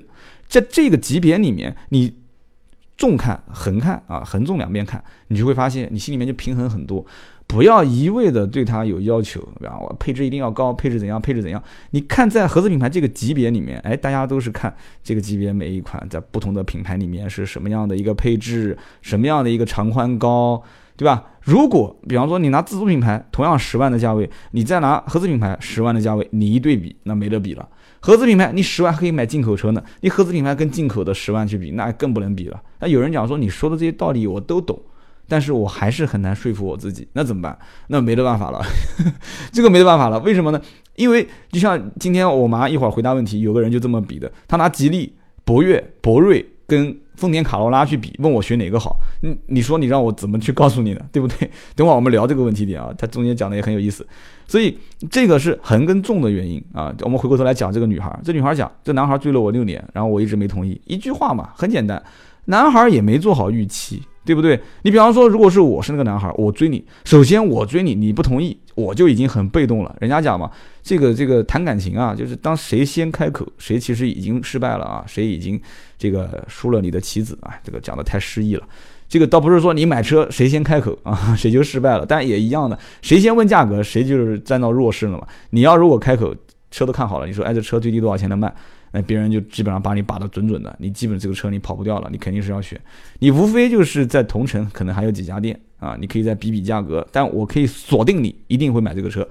[0.49, 2.13] 在这个级别里面，你
[2.97, 7.05] 纵看、横看啊，横纵两边看，你就会发现你心里面就平衡很多。
[7.47, 9.75] 不要一味的对它有要求，对吧？
[9.79, 11.19] 我配置一定要高，配置怎样？
[11.19, 11.63] 配置怎样？
[11.91, 20.61] 你看在合资品牌这个级别里面，哎，大家都是看这个级别每一款在不同的品牌里面是什么样的一个配置，什么样的一个长宽高，
[20.95, 21.25] 对吧？
[21.41, 27.67] 如果比方说你拿自主品牌同样十万的价位，你再拿合资品牌十万的价位，你一对比，那没得比了。
[27.99, 32.61] 合资品牌你十万可以买进口车呢，你合资品牌跟进口的十万去比，那更不能比了。
[32.79, 34.79] 那有人讲说你说的这些道理我都懂。
[35.31, 37.55] 但是我还是很难说服我自己，那怎么办？
[37.89, 38.59] 那没得办法了，
[39.53, 40.17] 这个没得办法了。
[40.21, 40.59] 为什么呢？
[40.95, 45.13] 因为就像今天我妈一会儿回答问题，有个人就这么比的，他拿吉利、
[45.45, 48.97] 博越、博瑞跟丰田卡罗拉去比，问我选哪个好。
[49.21, 51.01] 你你说你让我怎么去告诉你呢？
[51.11, 51.51] 对不对？
[51.75, 54.07] 等会儿我们聊这个问题点啊，他中间讲的也很有意思。
[54.47, 54.75] 所以
[55.11, 56.95] 这个是横跟纵的原因啊。
[57.01, 60.79] 我们回过头来讲这个女孩，这女孩讲，这男孩追了我六年，然后我一直没同意。
[60.85, 62.01] 一句话嘛，很简单，
[62.45, 64.01] 男孩也没做好预期。
[64.29, 64.61] 对不对？
[64.83, 69.95] 你比方说，如果是我是那个男孩，我追你，首先我追你，你不同意，我就已经很被动了。
[69.99, 70.51] 人家讲嘛，
[70.83, 75.59] 这个这个谈感情啊，就是当谁先开口，谁其实已经失败了啊，谁已经
[75.97, 78.63] 这个输了你的棋子啊，这个讲的太诗意了。
[79.07, 85.27] 这个倒不是说你买车谁先开口啊， 谁就失败了，但也一样的，谁先问价格，谁就是占到弱势了嘛。
[85.49, 86.35] 你要如果开口，
[86.69, 88.53] 车都看好了，你说哎这车最低多少钱能卖？
[88.91, 92.79] 那别人就基本上把你把的准准的，你基本这个车你跑不掉了，你肯定是要选。
[93.19, 99.27] 你无非就是在同城可能还有几家店啊，你可以再比比价格，但我可以锁定你一定会买这个车。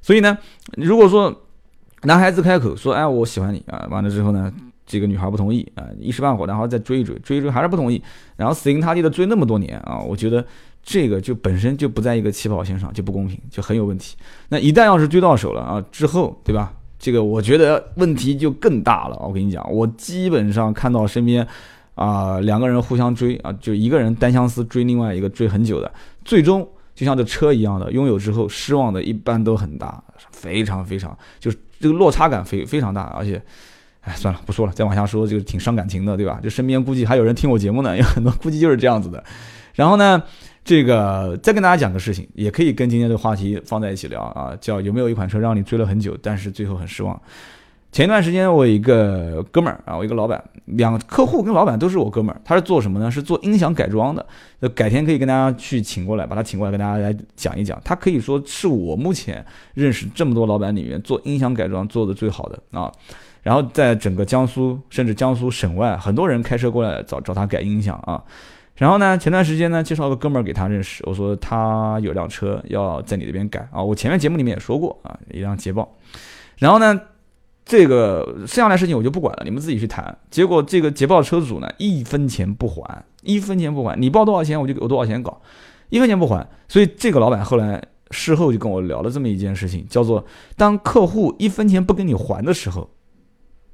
[0.00, 0.36] 所以呢，
[0.76, 1.44] 如果说
[2.02, 4.52] 男孩子开口说哎我喜欢你啊，完了之后呢，
[4.86, 8.02] 这个女孩不同意啊，一时半会儿然后再追一追，追一追还是不同意，
[8.36, 10.44] 然后死心塌地的追那么多年啊，我觉得
[10.82, 14.16] 这个就本身就不在一个起跑线上，就不公平，就很有问题。
[14.48, 16.72] 那一旦要是追到手了啊之后，对吧？
[17.00, 19.16] 这个我觉得问题就更大了。
[19.26, 21.44] 我跟你讲，我基本上看到身边，
[21.94, 25.90] 啊，两个人互相追啊，就一个人单相思追另外一个追很久的，
[26.26, 33.04] 最终就像这车一样的，拥有之后失望的一般都很大，非常非常，就是这个落差感非非常大。
[33.16, 33.42] 而且，
[34.02, 36.38] 哎，算了，不说了，再往下说就挺伤感情的，对吧？
[36.42, 39.24] 就身边估计还有人听我节目呢，有很多估计就是这样子的。
[39.74, 40.22] 然后呢？
[40.64, 47.20] 这个再跟大家讲个事情，也可以跟今天的话题放在一起聊啊，叫有没有一款车让你追了很久，但是最后很失望。
[47.92, 53.10] 前一段时间我一个哥们儿啊，我一个老板，两客户跟老板都是我哥们儿，他是做什么呢？
[53.10, 54.24] 是做音响改装的。
[54.60, 57.80] 那改天可以跟大家去请过来，把他请过来跟大家来讲一讲。
[57.84, 59.44] 他可以说是我目前
[59.74, 62.92] 认识这么多老板里面做音响改装做的最好的啊。
[63.42, 68.22] 然后在整个江苏甚至江苏省外，很多人开车过来找找他改音响啊。
[68.80, 71.04] 然后呢，前段时间呢，介绍个哥们儿给他认识。
[71.06, 75.86] 我说他有辆车要在你这边改啊，我前面节目里面也说过啊，一辆捷豹。
[76.56, 76.98] 然后呢，
[77.66, 80.16] 这个剩下来事情我就不管了，你们自己去谈。
[80.30, 85.42] 结果这个捷豹车主呢，一分钱不还，一分钱不还，你报多少钱我就给我多少钱搞，
[85.90, 86.48] 一分钱不还。
[86.66, 90.24] 所以这个老板后来事后就跟我聊了这么一件事情，叫做
[90.56, 92.88] 当客户一分钱不跟你还的时候，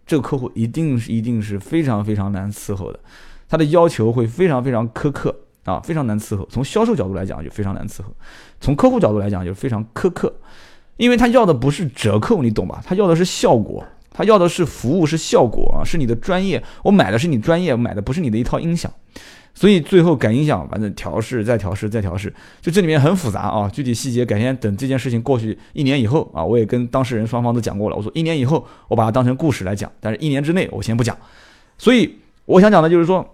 [0.05, 2.99] 这个客户一定是一定是非常非常难伺候的。
[3.49, 6.47] 他的要求会非常非常苛刻啊，非常难伺候。
[6.51, 8.15] 从销售角度来讲就非常难伺候，
[8.61, 10.35] 从客户角度来讲就非常苛刻，
[10.97, 12.83] 因为他要的不是折扣，你懂吧？
[12.85, 16.63] 他要的是效果，他要的是服务，是效果啊，是你的专业。
[16.83, 18.91] 我买的是你专业，买的不是你的一套音响。
[19.55, 22.31] 所以最后改音响，反正调试再调试再调试，
[22.61, 23.67] 就这里面很复杂啊。
[23.71, 27.97] 具体细节改天等这件事情过去一年以后啊，我也跟当事人双方都讲过了。
[27.97, 31.17] 我说一年以后我把它当成故事来讲，但是一年之内我先不讲。
[31.79, 33.33] 所以我想讲的就是说。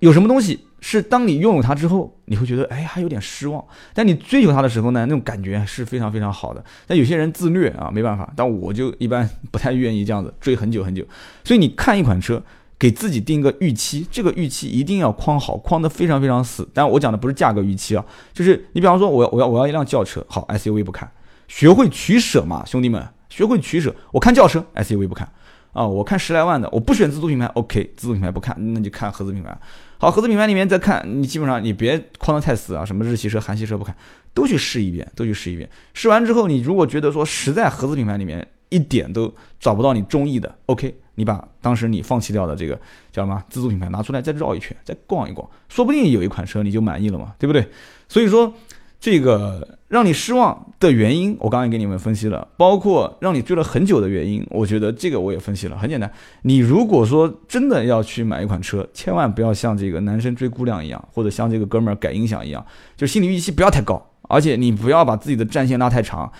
[0.00, 6.64] 有什么东西是当你拥有它之后，你会觉得哎还有点失望，但你追求它的时候呢，那种感觉是非常非常好的。
[6.86, 11.04] 但有些人自虐啊，没办法，但我就一般不太愿意这样子追很久很久。
[11.42, 12.40] 所以你看一款车，
[12.78, 16.68] 给自己定个预期，这个预期一定要框好，框得非常非常死。
[16.72, 21.10] 但我讲的不是价格预期啊，就是你比方说我要我要我要一辆轿车，好 SUV 不看，
[21.48, 23.92] 学会取舍嘛，兄弟们，学会取舍。
[24.12, 25.28] 我看轿车 SUV 不看
[25.72, 29.56] 啊，我看十来万的，我不选自主品牌，OK，自主品牌不看，那就看合资品牌。
[29.98, 33.94] 好，合资品牌里面再看，你基本上你别框得太死啊，什么日系车、韩系车不看，
[34.32, 35.68] 都去试一遍，都去试一遍。
[35.94, 42.74] 试完之后，你如果觉得说实在合资品牌里面一点都找不到你中意的，OK，你把当时你放弃掉的这个
[43.12, 47.68] 叫什么自主品牌拿出来再绕一圈，再逛一逛，说不定有一款车你就满意了嘛，对不对？
[48.08, 48.52] 所以说。
[49.00, 55.78] 这个让你失望的原因，我刚才给你们分析了，包括让你追了很久的原因，我觉得这个我也分析了。
[55.78, 56.10] 很简单，
[56.42, 62.64] 你如果说真的要去买一款车，千万不要像这个男生追姑娘一样，或者像这个哥们儿改音响一样，
[62.96, 66.30] 就心理预期不要太高，而且你不要把自己的战线拉太长。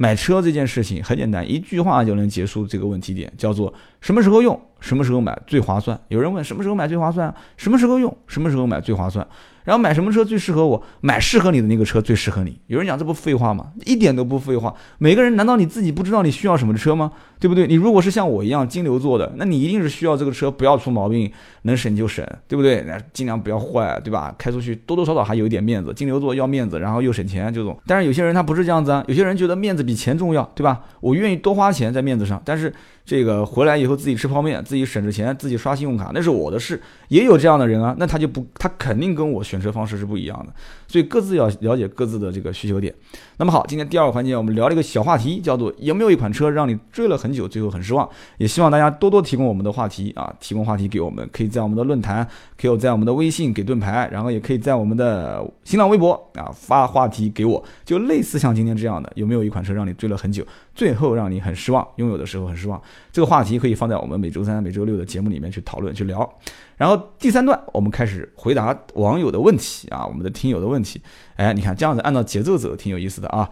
[0.00, 6.00] 买车这件事情很简单，一句话就能结束这个问题点，叫做什么时候用，什么时候买最划算。
[6.06, 7.34] 有人问什么时候买最划算？
[7.56, 9.26] 什么时候用，什么时候买最划算？
[9.68, 10.82] 然后买什么车最适合我？
[11.02, 12.58] 买适合你的那个车最适合你。
[12.68, 13.66] 有人讲这不废话吗？
[13.84, 14.74] 一点都不废话。
[14.96, 17.12] 每个人难道你自己不知道你需要什么车吗？
[17.38, 17.66] 对不对？
[17.66, 21.30] 你如果是像我一样金牛座的，那你一定是需要这个车不要出毛病，
[21.64, 22.82] 能省就省，对不对？
[22.86, 24.34] 那尽量不要坏，对吧？
[24.38, 25.92] 开出去多多少少还有一点面子。
[25.92, 27.78] 金牛座要面子，然后又省钱这种。
[27.86, 30.80] 但是有些人他不是这样子啊，有些人觉得面子比钱重要，对吧？
[31.00, 32.72] 我愿意多花钱在面子上，但是。
[33.08, 36.78] 这个回来以后自己吃泡面，自己省着钱，自己刷信用卡，那是我的事。
[37.08, 40.52] 也有这样的人啊，那他就不，他肯定跟我选车方式是不一样的。
[40.86, 42.94] 所以各自要了解各自的这个需求点。
[43.40, 48.08] 那么好，今天第二个环节我们聊了一个小话题，叫做有没有一款车让你追了很久，最后很失望？
[48.36, 52.26] 也希望大家多多提供我们的话题啊，提供话题给我们，可以在我们的论坛，
[52.60, 61.86] 可以在我们的微信给盾牌，然后也可以在我们的新浪微博啊发话题给我，就类似像今天这样的，有没有一款车让你追了很久，最后让你很失望？
[61.94, 62.82] 拥有的时候很失望，
[63.12, 66.28] 这个话题可以放在我们每周三、每周六的节目里面去讨论、去聊。
[66.76, 71.00] 然后第三段，我们开始回答网友的问题啊，我们的听友的问题。
[71.38, 73.48] 哎，你看这样子按照节奏走，挺有意思的啊。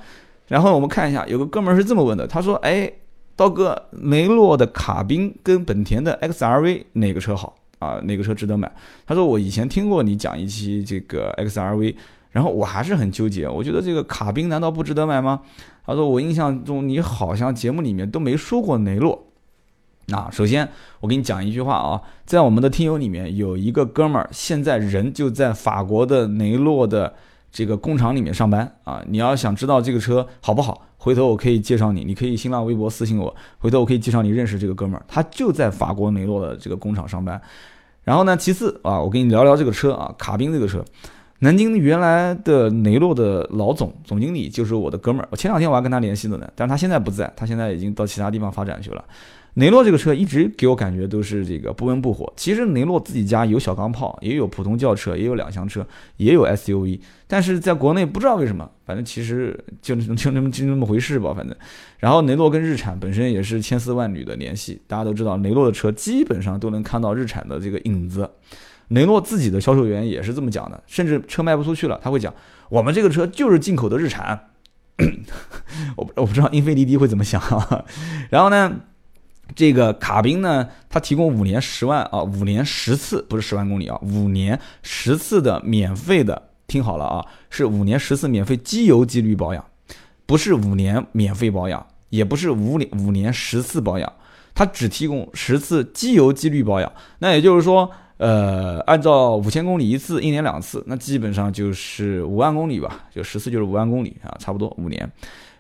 [0.49, 2.93] 然后我们看一下，有个哥们儿是这么问的，他说：“哎，
[3.37, 8.01] 刀哥，雷诺的卡宾跟本田的 XRV 哪个车好啊？
[8.03, 8.70] 哪个车值得买？”
[9.07, 11.95] 他说：“我以前听过你讲一期这个 XRV，
[12.32, 15.41] 然后我还是很纠结，我觉得这个卡宾难道不值得买吗？”
[15.87, 19.26] 他说：“我印象中你好像节目里面都没说过雷诺。”
[20.09, 20.68] 那首先，
[21.01, 27.14] 我给你讲一句话啊，在我们的听友里面有一个哥们儿，现在人就在法国的雷诺的
[27.57, 29.02] 这个工厂里面上班啊。
[29.09, 37.40] 你要想知道这个车好不好，回头我可以介绍你，你可以新浪微博私信我，回头我可以介绍你认识这个哥们儿，他就在法国雷诺的这个工厂上班。
[38.04, 40.84] 然后呢，其次啊，我跟你聊聊这个车啊，卡宾这个车，
[41.38, 49.02] 南京原来的雷诺的老总总经理就是我的哥们儿，我前两天我还跟他联系了呢，但是他现在不在，他现在已经到其他地方发展去了。
[49.57, 52.30] 雷诺这个车一直给我感觉都是这个不温不火。
[52.36, 55.86] 其实雷诺自己家有小钢炮，也有普通轿车，也有两厢车，
[56.18, 57.00] 也有 SUV。
[57.26, 61.57] 但是在国内不知道为什么，反正其实就就那么就那么回事吧，反正。
[61.98, 68.30] 然后雷诺跟日产本身也是千丝万缕的联系，大家都知道雷诺的车基本上都能看到日产的这个影子。
[68.88, 72.32] 雷诺自己的销售员也是这么讲的，甚至车卖不出去了，他会讲
[72.68, 74.38] 我们这个车就是进口的日产。
[75.96, 77.40] 我我不知道英菲尼迪会怎么想。
[78.28, 78.80] 然后呢？
[79.55, 89.64] 这个卡宾呢，它提供五年十万啊，五年十次，不是十万公里啊，五年十次的免费的，听好了啊，是五年十次免费机油机滤保养，
[90.26, 94.12] 不是五年免费保养，也不是五年五年十次保养，
[94.55, 96.92] 它只提供十次机油机滤保养。
[97.20, 105.11] 那也就是说，呃，按照五千公里一次，一年两次，那基本上就是五万公里吧，就十次就是五万公里啊，差不多五年。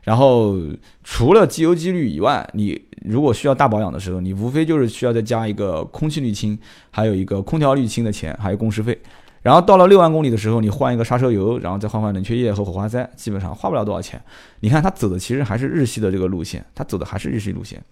[0.06, 0.54] 然后
[1.02, 6.56] 除了机油机滤以外，你如果需要大保养的时候，你无非就是需要再加一个空气滤清，
[6.92, 8.96] 还有一个空调滤清的钱，还有工时费。
[9.42, 14.22] 然后到了六万公里的时候，你换一个刹车油，然后再换换冷却液和火花塞，基本上花不了多少钱。
[14.60, 17.82] 你看它走的其实还是日系的这个路线，它走的还是日系路线。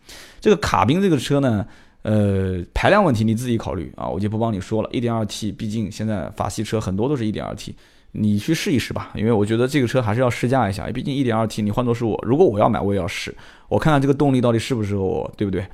[0.40, 1.66] 这个卡宾这个车呢，
[2.02, 4.88] 呃，排量问题你自己考虑啊，我就不帮你说了。
[4.92, 7.74] 一点二 T，毕竟现在法系车很多都是一点二 T。
[8.16, 13.34] 你去试一试吧，因为我觉得这个车还是要试驾一下，毕竟 1.2T，你换做是我，如果我要买，我也要试，
[13.68, 15.66] 我看看这个动力到底适不适合我，对不对？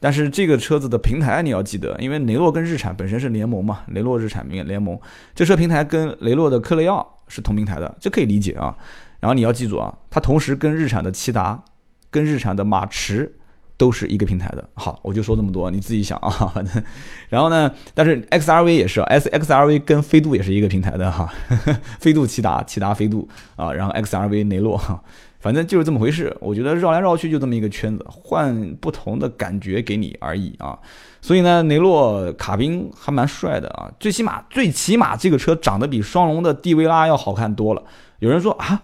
[0.00, 4.98] 但是这个车子的平台你要记得，因为雷诺跟日产本身是联盟嘛，雷诺日产联联盟，
[5.34, 8.74] 这车平台跟雷诺的科雷傲是同平台的，这可以理解啊。
[9.20, 11.62] 然后你要记住啊，它同时跟日产的骐达、
[12.10, 13.32] 跟日产的马驰。
[13.82, 16.80] 都是一个平台的，好，我就说这么多，你自己想啊，反正，
[17.28, 21.28] 然后呢，但是 X R V 也是，S X R V 跟飞度也是一个平台的哈，
[21.98, 24.80] 飞度骐达，骐达飞度啊，然后 X R V 雷诺，
[25.40, 26.32] 反正就是这么回事。
[26.38, 30.78] 我觉得绕来绕去就这么一个圈子，换不同的感觉给你而已啊。
[31.20, 37.82] 所以呢，雷诺卡宾还蛮帅的啊，最起码最起码这个车长得比双龙的帝维拉要好看多了。
[38.20, 38.80] 有人说啊，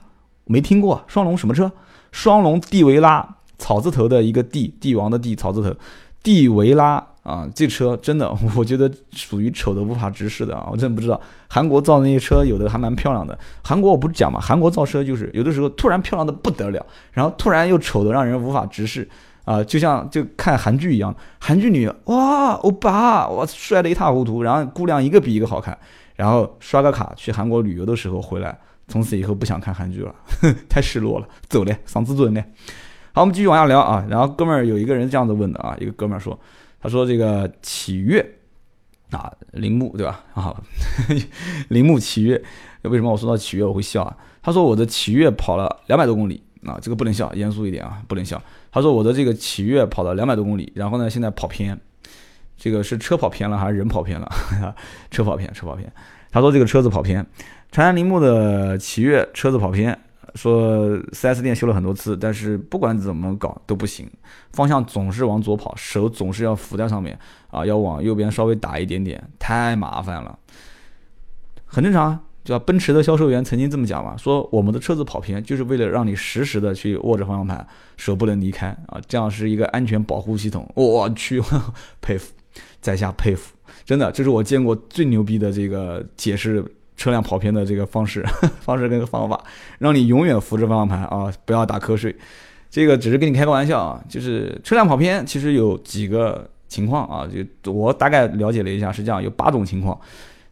[0.47, 1.71] 没听过双龙什么车？
[2.11, 3.37] 双龙帝维拉。
[3.59, 5.75] 草字头的一个帝，帝王的帝，草字头，
[6.23, 10.69] 帝维拉啊，这车真的， 我觉得属于丑的无法直视的啊！
[10.73, 13.39] 我真不知道韩国造那些车有的还蛮漂亮的。
[13.63, 19.07] 韩国我不是讲嘛，韩国造车就是有的时候突然漂亮的不得了，然后突然又丑的让人无法直视
[19.45, 19.63] 啊！
[19.63, 25.77] 就像就看韩剧一样，韩剧女哇欧巴哇帅的一塌糊涂，然后姑娘一个比一个好看，
[26.17, 30.15] 然后刷个卡去韩国旅游的时候回来，从此以后不想看韩剧了，
[30.69, 32.43] 太失落了，走嘞，伤自尊嘞。
[33.13, 34.07] 好，我们继续往下聊啊。
[34.09, 36.39] 然后哥们儿有一个人这样子问的啊，一个哥们儿说，
[36.81, 38.25] 他说这个启悦
[39.11, 40.25] 啊，铃木对吧？
[40.35, 40.55] 啊，
[41.69, 42.41] 铃木启悦，
[42.83, 44.17] 为什么我说到启悦我会笑啊？
[44.43, 48.41] 他说我的启悦跑了两百多公里啊，这个不能笑，严肃一点啊，不能笑。
[48.71, 51.79] 他说我的这个启悦跑了两百多公里，然后呢，现在跑偏，
[52.57, 54.29] 这个是车跑偏了还是人跑偏了？
[55.11, 55.91] 车跑偏，车跑偏。
[56.31, 57.27] 他说这个车子跑偏，
[57.73, 59.99] 长安铃木的启悦车子跑偏。
[60.35, 64.09] 说 4S 店修了很多次，但是不管怎么搞都不行，
[64.53, 67.19] 方向总是往左跑，手总是要扶在上面
[67.51, 70.39] 啊，要往右边稍微打一点点，太麻烦了。
[71.65, 77.67] 很正常啊，就奔驰的销售员曾经这么讲嘛，说我们的车子跑偏就是为了让你实时的去握着方向盘，
[77.97, 80.71] 手不能离开啊，这样是一个安全保护系统。
[80.75, 81.43] 我去，
[82.01, 82.33] 佩服，
[82.81, 83.55] 在下佩服，
[83.85, 86.65] 真的，这是我见过最牛逼的这个解释。
[86.99, 88.23] 车辆跑偏的这个方式
[88.61, 89.43] 方式跟方法，
[89.79, 92.15] 让你永远扶着方向盘啊，不要打瞌睡。
[92.69, 97.27] 这个只是跟你开个玩笑啊，就是车辆跑偏，其实有几个情况啊，
[97.63, 99.99] 就我大概了解了一下，是这样，有八种情况。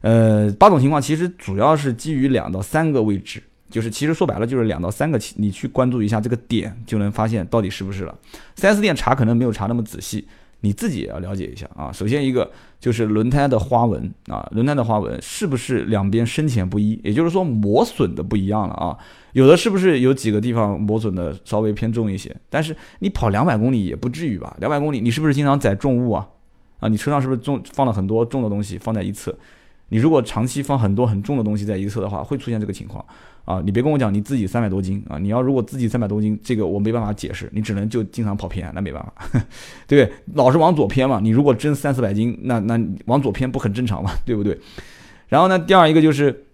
[0.01, 8.15] 呃，八种情况其实主要是基于两到三个位置，就是其实说白了就是两到三个，你去关注一下这个点，就能发现到底是不是了。
[8.57, 10.27] 4S 店查可能没有查那么仔细。
[10.61, 11.93] 你自己也要了解一下啊。
[11.93, 12.51] 首先一个
[12.81, 17.01] 就是轮胎的花纹啊，轮胎的花纹是不是两边深浅不一？
[17.05, 18.97] 也就是说磨损的不一样了啊。
[19.33, 22.35] 有的是不是有几个地方磨损的稍微偏重一些？
[22.49, 24.57] 但是你跑两百公里也不至于吧？
[24.61, 26.27] 两百公里你是不是经常载重物啊？
[26.81, 29.37] 啊，你车上是不是重放了很多重的东西放在一侧？
[29.89, 33.05] 你如果长期放很多很重的东西在一侧的话，会出现这个情况。
[33.47, 35.19] 啊，你别跟我讲你自己三百多斤啊！
[35.19, 39.41] 你要如果自己三百多斤，这个我没办法解释，你只能就经常跑偏，那没办法，
[39.87, 40.13] 对不对？
[40.35, 41.21] 老是往左偏嘛。
[41.23, 44.59] 你如果真三四百斤，那那往左偏不很正常嘛， 对不对？
[45.29, 46.45] 然后呢，第二一个就是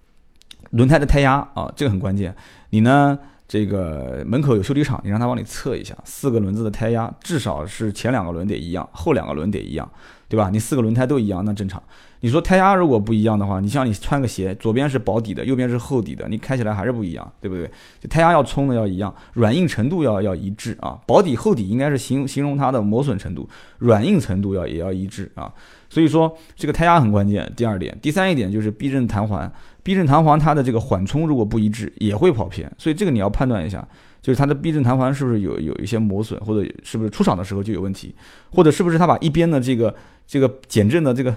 [0.72, 2.34] 轮胎的胎压啊，这个很关键。
[2.68, 3.18] 你呢，
[3.48, 9.90] 这个门口有修理厂，你让他帮你测一下，四个轮子的胎压至少是前两个轮得一样，后两个轮得一样，
[10.28, 10.50] 对吧？
[10.50, 11.82] 你四个轮胎都一样，那正常。
[12.24, 17.68] 你说胎压如果不一样的话，你像你穿个鞋，左边是薄底的，右边是厚底的，你开起来还是不一样，对不对？
[17.98, 20.96] 就胎压要冲的要一样，软硬程度要要一致啊。
[21.04, 23.48] 薄底厚底应该是形形容它的磨损程度，
[23.78, 25.52] 软硬程度要也要一致啊。
[25.90, 27.52] 所以说这个胎压很关键。
[27.56, 29.52] 第二点，第三一点就是避震弹簧，
[29.82, 33.84] 避震弹簧它的这个缓冲如果不一致也会跑偏，所以这个你要判断一下，
[34.20, 38.14] 就是它的避震弹簧是不是有有一些磨损，或者是不是出厂的时候就有问题，
[38.52, 39.92] 或者是不是它把一边的这个
[40.24, 41.34] 这个减震的这个。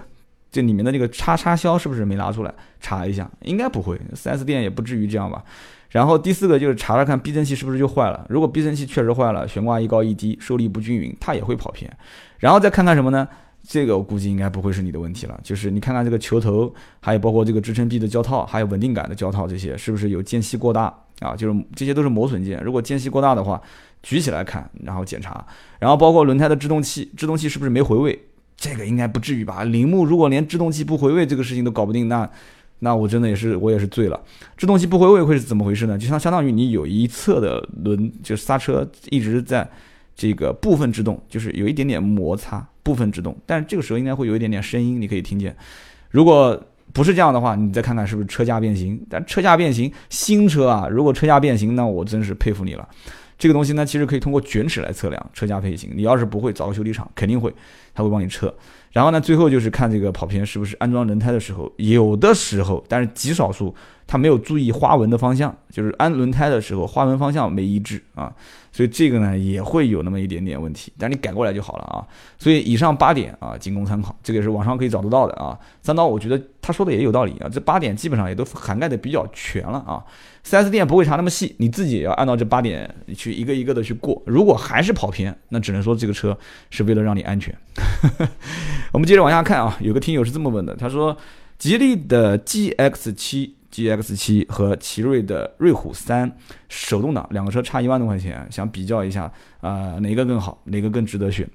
[0.56, 3.30] 这里面的这个叉叉销是不是没拿出来查一下？
[3.42, 5.44] 应该不会，4S 店也不至于这样吧。
[5.90, 8.24] 然后第四个就是查查看避震器是不是就坏了。
[8.30, 11.94] 如果避震器确实坏了，悬挂一高一低，受力不均匀，它也会跑偏。
[12.38, 13.28] 然后再看看什么呢？
[13.68, 15.38] 这个我估计应该不会是你的问题了。
[15.42, 20.84] 就是你看看这个球头，还有包括这个支撑臂的胶套，还有稳定杆的胶套，这些是不是有间隙过大
[21.20, 21.36] 啊？
[21.36, 22.62] 就是这些都是磨损件。
[22.62, 23.60] 如果间隙过大的话，
[24.02, 25.44] 举起来看，然后检查。
[25.78, 28.18] 然后包括轮胎的制动器，制动器是不是没回位？
[28.56, 29.64] 这个应该不至于吧？
[29.64, 32.28] 铃木如果连制动器不回位这个事情都搞不定，那
[32.78, 34.20] 那我真的也是我也是醉了。
[34.56, 35.96] 制动器不回位会是怎么回事呢？
[35.98, 39.68] 就像相当于你有一侧的轮就是刹车一直在
[40.14, 45.54] 这个部分制动，就是有一点点摩擦，部分制动，但是这个时候应该会有一点点声音，你可以听见。
[46.10, 46.58] 如果
[46.92, 48.98] 不是这样的话，你再看看是不是车架变形。
[49.10, 52.88] 但车架变形，新车啊，如果车架变形，那我真是佩服你了。
[53.38, 55.90] 这个东西呢，其实可以通过卷尺来测量车架配型。
[55.94, 57.54] 你要是不会，找个修理厂肯定会，
[57.96, 58.54] 他会帮你测。
[58.92, 63.74] 然后呢，最后就是看这个跑偏是不是安装轮胎的时候，有的时候，但是极少数，
[64.06, 68.32] 他没有注意花纹的方向，就是安轮胎的时候花纹方向没一致啊。
[68.72, 72.04] 所以这个呢也会有那么一点点问题，但你改过来就好了啊。
[72.38, 75.58] 所以以上八点啊，仅供参考，这个也是网上可以找得到的啊。
[75.82, 80.04] 三刀，我觉得他说的也有道理啊，这八点基本上也都涵盖的比较全了啊。
[80.44, 84.22] 4S 店不会查那么细，你自己也要按照这八点去一个一个的去过。
[84.26, 86.36] 如果还是跑偏，那只能说这个车
[86.68, 87.52] 是为了让你安全。
[88.92, 91.16] 我们接着往下看啊，有个听友是这么问的，他说
[91.58, 93.52] 吉利的 GX7。
[93.76, 96.34] GX 七和奇瑞的瑞虎三
[96.70, 101.46] 手动挡两个车差一万多块钱，想比较一下啊，哪个更好，哪个更值得选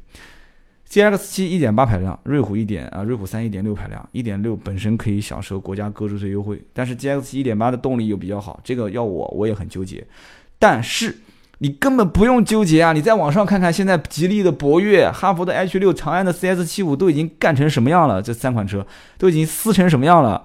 [0.88, 10.06] ？GX 七一点八排量，瑞虎一点啊，瑞虎三一点六排量，一点六本身可以享受国家购置税优惠，但是 GX 七一点八的动力又比较好，这个要我我也很纠结。
[10.60, 11.18] 但是
[11.58, 18.22] 你根本不用纠结啊，你在网上看看，现在吉利的博越、哈弗的 H 六、长安的 CS 七五都已经干成什么样了？
[18.22, 18.86] 这三款车
[19.18, 20.44] 都已经撕成什么样了？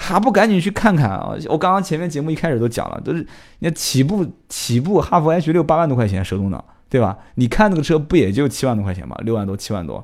[0.00, 1.34] 还不赶紧去看看啊！
[1.48, 3.26] 我刚刚前面节目一开始都讲了，都是
[3.58, 7.18] 你起步起步哈弗 H 六八万多块钱手动挡，对吧？
[7.34, 9.16] 你看那个车不也就七万多块钱吗？
[9.24, 10.02] 六万多七万多，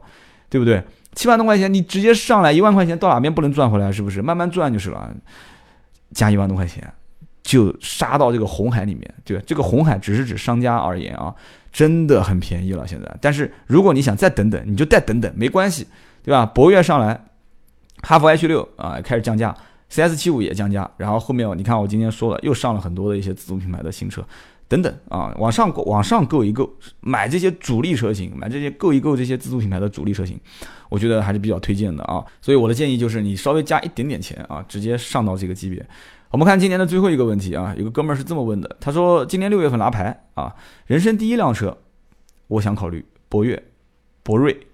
[0.50, 0.82] 对不对？
[1.14, 3.92] 七万多块钱你直接上来一万块钱到哪边不能赚回来？
[3.92, 4.20] 是不是？
[4.20, 5.08] 慢慢赚就是了。
[6.12, 6.92] 加一万多块钱
[7.44, 11.32] 就杀到这个红海里面，对这个红海只是指商家而言啊，
[11.72, 13.16] 真的很便宜了现在。
[13.20, 15.86] 但是如果你想再等等，你就再等等，没关系，
[16.24, 16.44] 对吧？
[16.44, 17.24] 博越上来，
[18.02, 19.54] 哈弗 H 六啊开始降价。
[19.94, 24.26] CS 七五也降价，然后后面你看我今天说了，又上了很多的一些自主品牌的新车，
[24.66, 26.68] 等等啊，往上往上购一购，
[26.98, 30.36] 买这些主力车型，买这些购一购这些自主品牌的主力车型，
[30.88, 32.24] 我觉得还是比较推荐的啊。
[32.42, 35.86] 所以我的建议就是你稍微加一点点钱啊，直接上到这个级别。
[36.32, 40.52] 我们看今年的最后一个问题啊，有个哥们儿是这么问的，他说今年六月份拿牌啊，
[40.86, 41.78] 人生第一辆车，
[42.48, 43.62] 我想考虑博越、
[44.24, 44.66] 博瑞、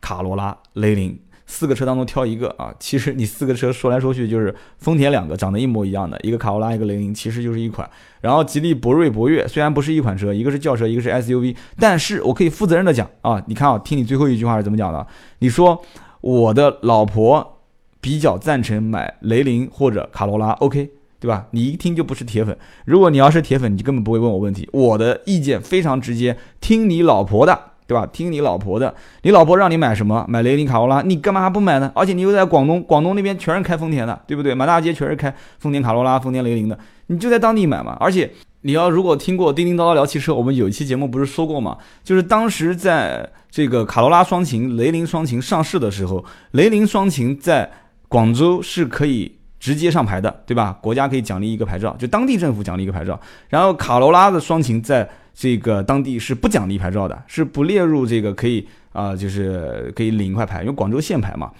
[0.00, 1.16] 卡罗拉、雷凌。
[1.50, 7.88] 四个车当中挑一个啊，其实你四个车说来说去就是丰田两个长得一模一样的，一个卡罗拉，一个雷凌，其实就是一款。
[8.20, 15.04] 然后吉利博瑞、博越虽然不是一款车，一个是轿车，一个是 SUV，但是我可以负责任的讲啊，你看啊，听你最后一句话是怎么讲的？
[15.38, 15.82] 你说
[16.20, 17.60] 我的老婆
[18.00, 21.46] 比较赞成买雷凌或者卡罗拉，OK，对吧？
[21.52, 22.56] 你一听就不是铁粉。
[22.84, 24.68] 如果你要是铁粉，你根本不会问我问题。
[24.72, 28.06] 我的意见非常直接，听你老婆的，对吧？
[28.12, 28.94] 听你老婆的。
[29.22, 30.22] 你老婆让你买什么？
[30.28, 31.90] 买雷凌卡罗拉，你干嘛还不买呢？
[31.94, 34.54] 而且你又在广东，广东那边全是开丰田的，对不对？
[34.54, 37.96] 满大街全是开丰田卡罗拉、丰田雷凌的，你就在当地买嘛。
[37.98, 38.30] 而且
[38.60, 41.78] 你要如果听过叮叮叨叨聊汽车，我们有一期节目不是说过嘛？
[42.04, 47.70] 就是当时在这个卡罗拉双擎、雷凌双擎上市的时候，雷凌双擎在
[48.06, 50.78] 广州是可以直接上牌的，对吧？
[50.80, 53.18] 国家可以奖励一个牌照，就当地政府奖励一个牌照。
[53.48, 61.50] 然后卡罗拉的双擎在这个当地是不奖励牌照的，是不列入这个可以啊，就是可以领一块牌，因为广州限牌嘛。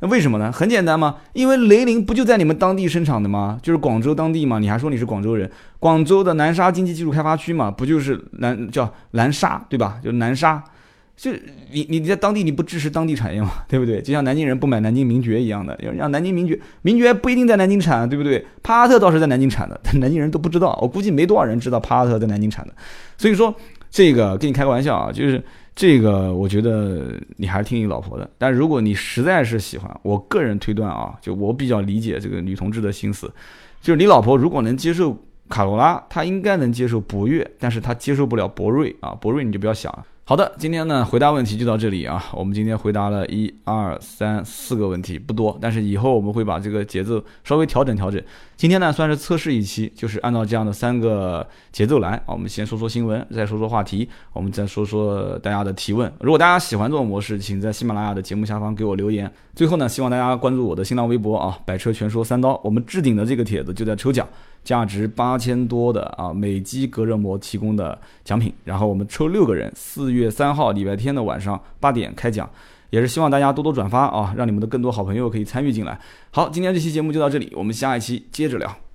[0.00, 0.52] 那为什么呢？
[0.52, 3.58] 很简单嘛，因为雷凌不就在你们当地生产的吗？
[3.60, 5.50] 就是广州当地嘛，你还说你是广州人？
[5.80, 9.98] 广州的南沙经济技术开发区嘛，不就是南叫南沙对吧？
[10.02, 10.62] 就南沙。
[11.18, 11.32] 就
[11.72, 14.00] 你你在当地你不支持当地产业嘛， 对不对？
[14.00, 18.46] 就像南京人不买南京名爵一样的，要让南京名爵，名爵不一定在南京产，对不对？
[18.62, 22.72] 帕萨特倒是在南京产的，但南京人都不知道，我估计没多少人知道帕萨特在南京产的。
[23.16, 23.52] 所以说
[23.90, 25.42] 这个跟你开个玩笑啊，就是
[25.74, 28.30] 这个我觉得你还是听你老婆的。
[28.38, 33.28] 但如果你实在是喜欢，我个人推断啊，就我比较理解这个女同志的心思，
[33.82, 40.04] 就是你老婆如果能接受卡罗拉，她应该能接受博越，但是她接受不了博瑞啊，博瑞你就不要想了。
[40.28, 42.22] 好的，今天呢回答问题就到这里啊。
[42.34, 48.22] 我们今天回答了一二三四个问题，不多，但是以后我们会把这个节奏稍微调整调整。
[48.54, 52.34] 今天呢算是测试一期，就是按照这样的三个节奏来啊。
[52.34, 56.12] 我们先说说新闻，再说说话题，我们再说说大家的提问。
[56.20, 59.32] 如果大家喜欢这种模式，请在喜马拉雅的节目下方给我留言。
[59.54, 62.60] 最后呢，希望大家关注我的新浪微博啊，百车全说三刀。
[62.62, 64.28] 我们置顶的这个帖子就在抽奖。
[64.68, 72.46] 价值八千多的啊美肌隔热膜提供的奖品，然后我们抽六个人，四月三号礼拜天的晚上八点开奖，
[72.90, 75.98] 也是希望大家多多转发啊，让你们的更多好朋友可以参与进来。
[76.32, 78.87] 好，今天这期节目就到这里，我们下一期接着聊。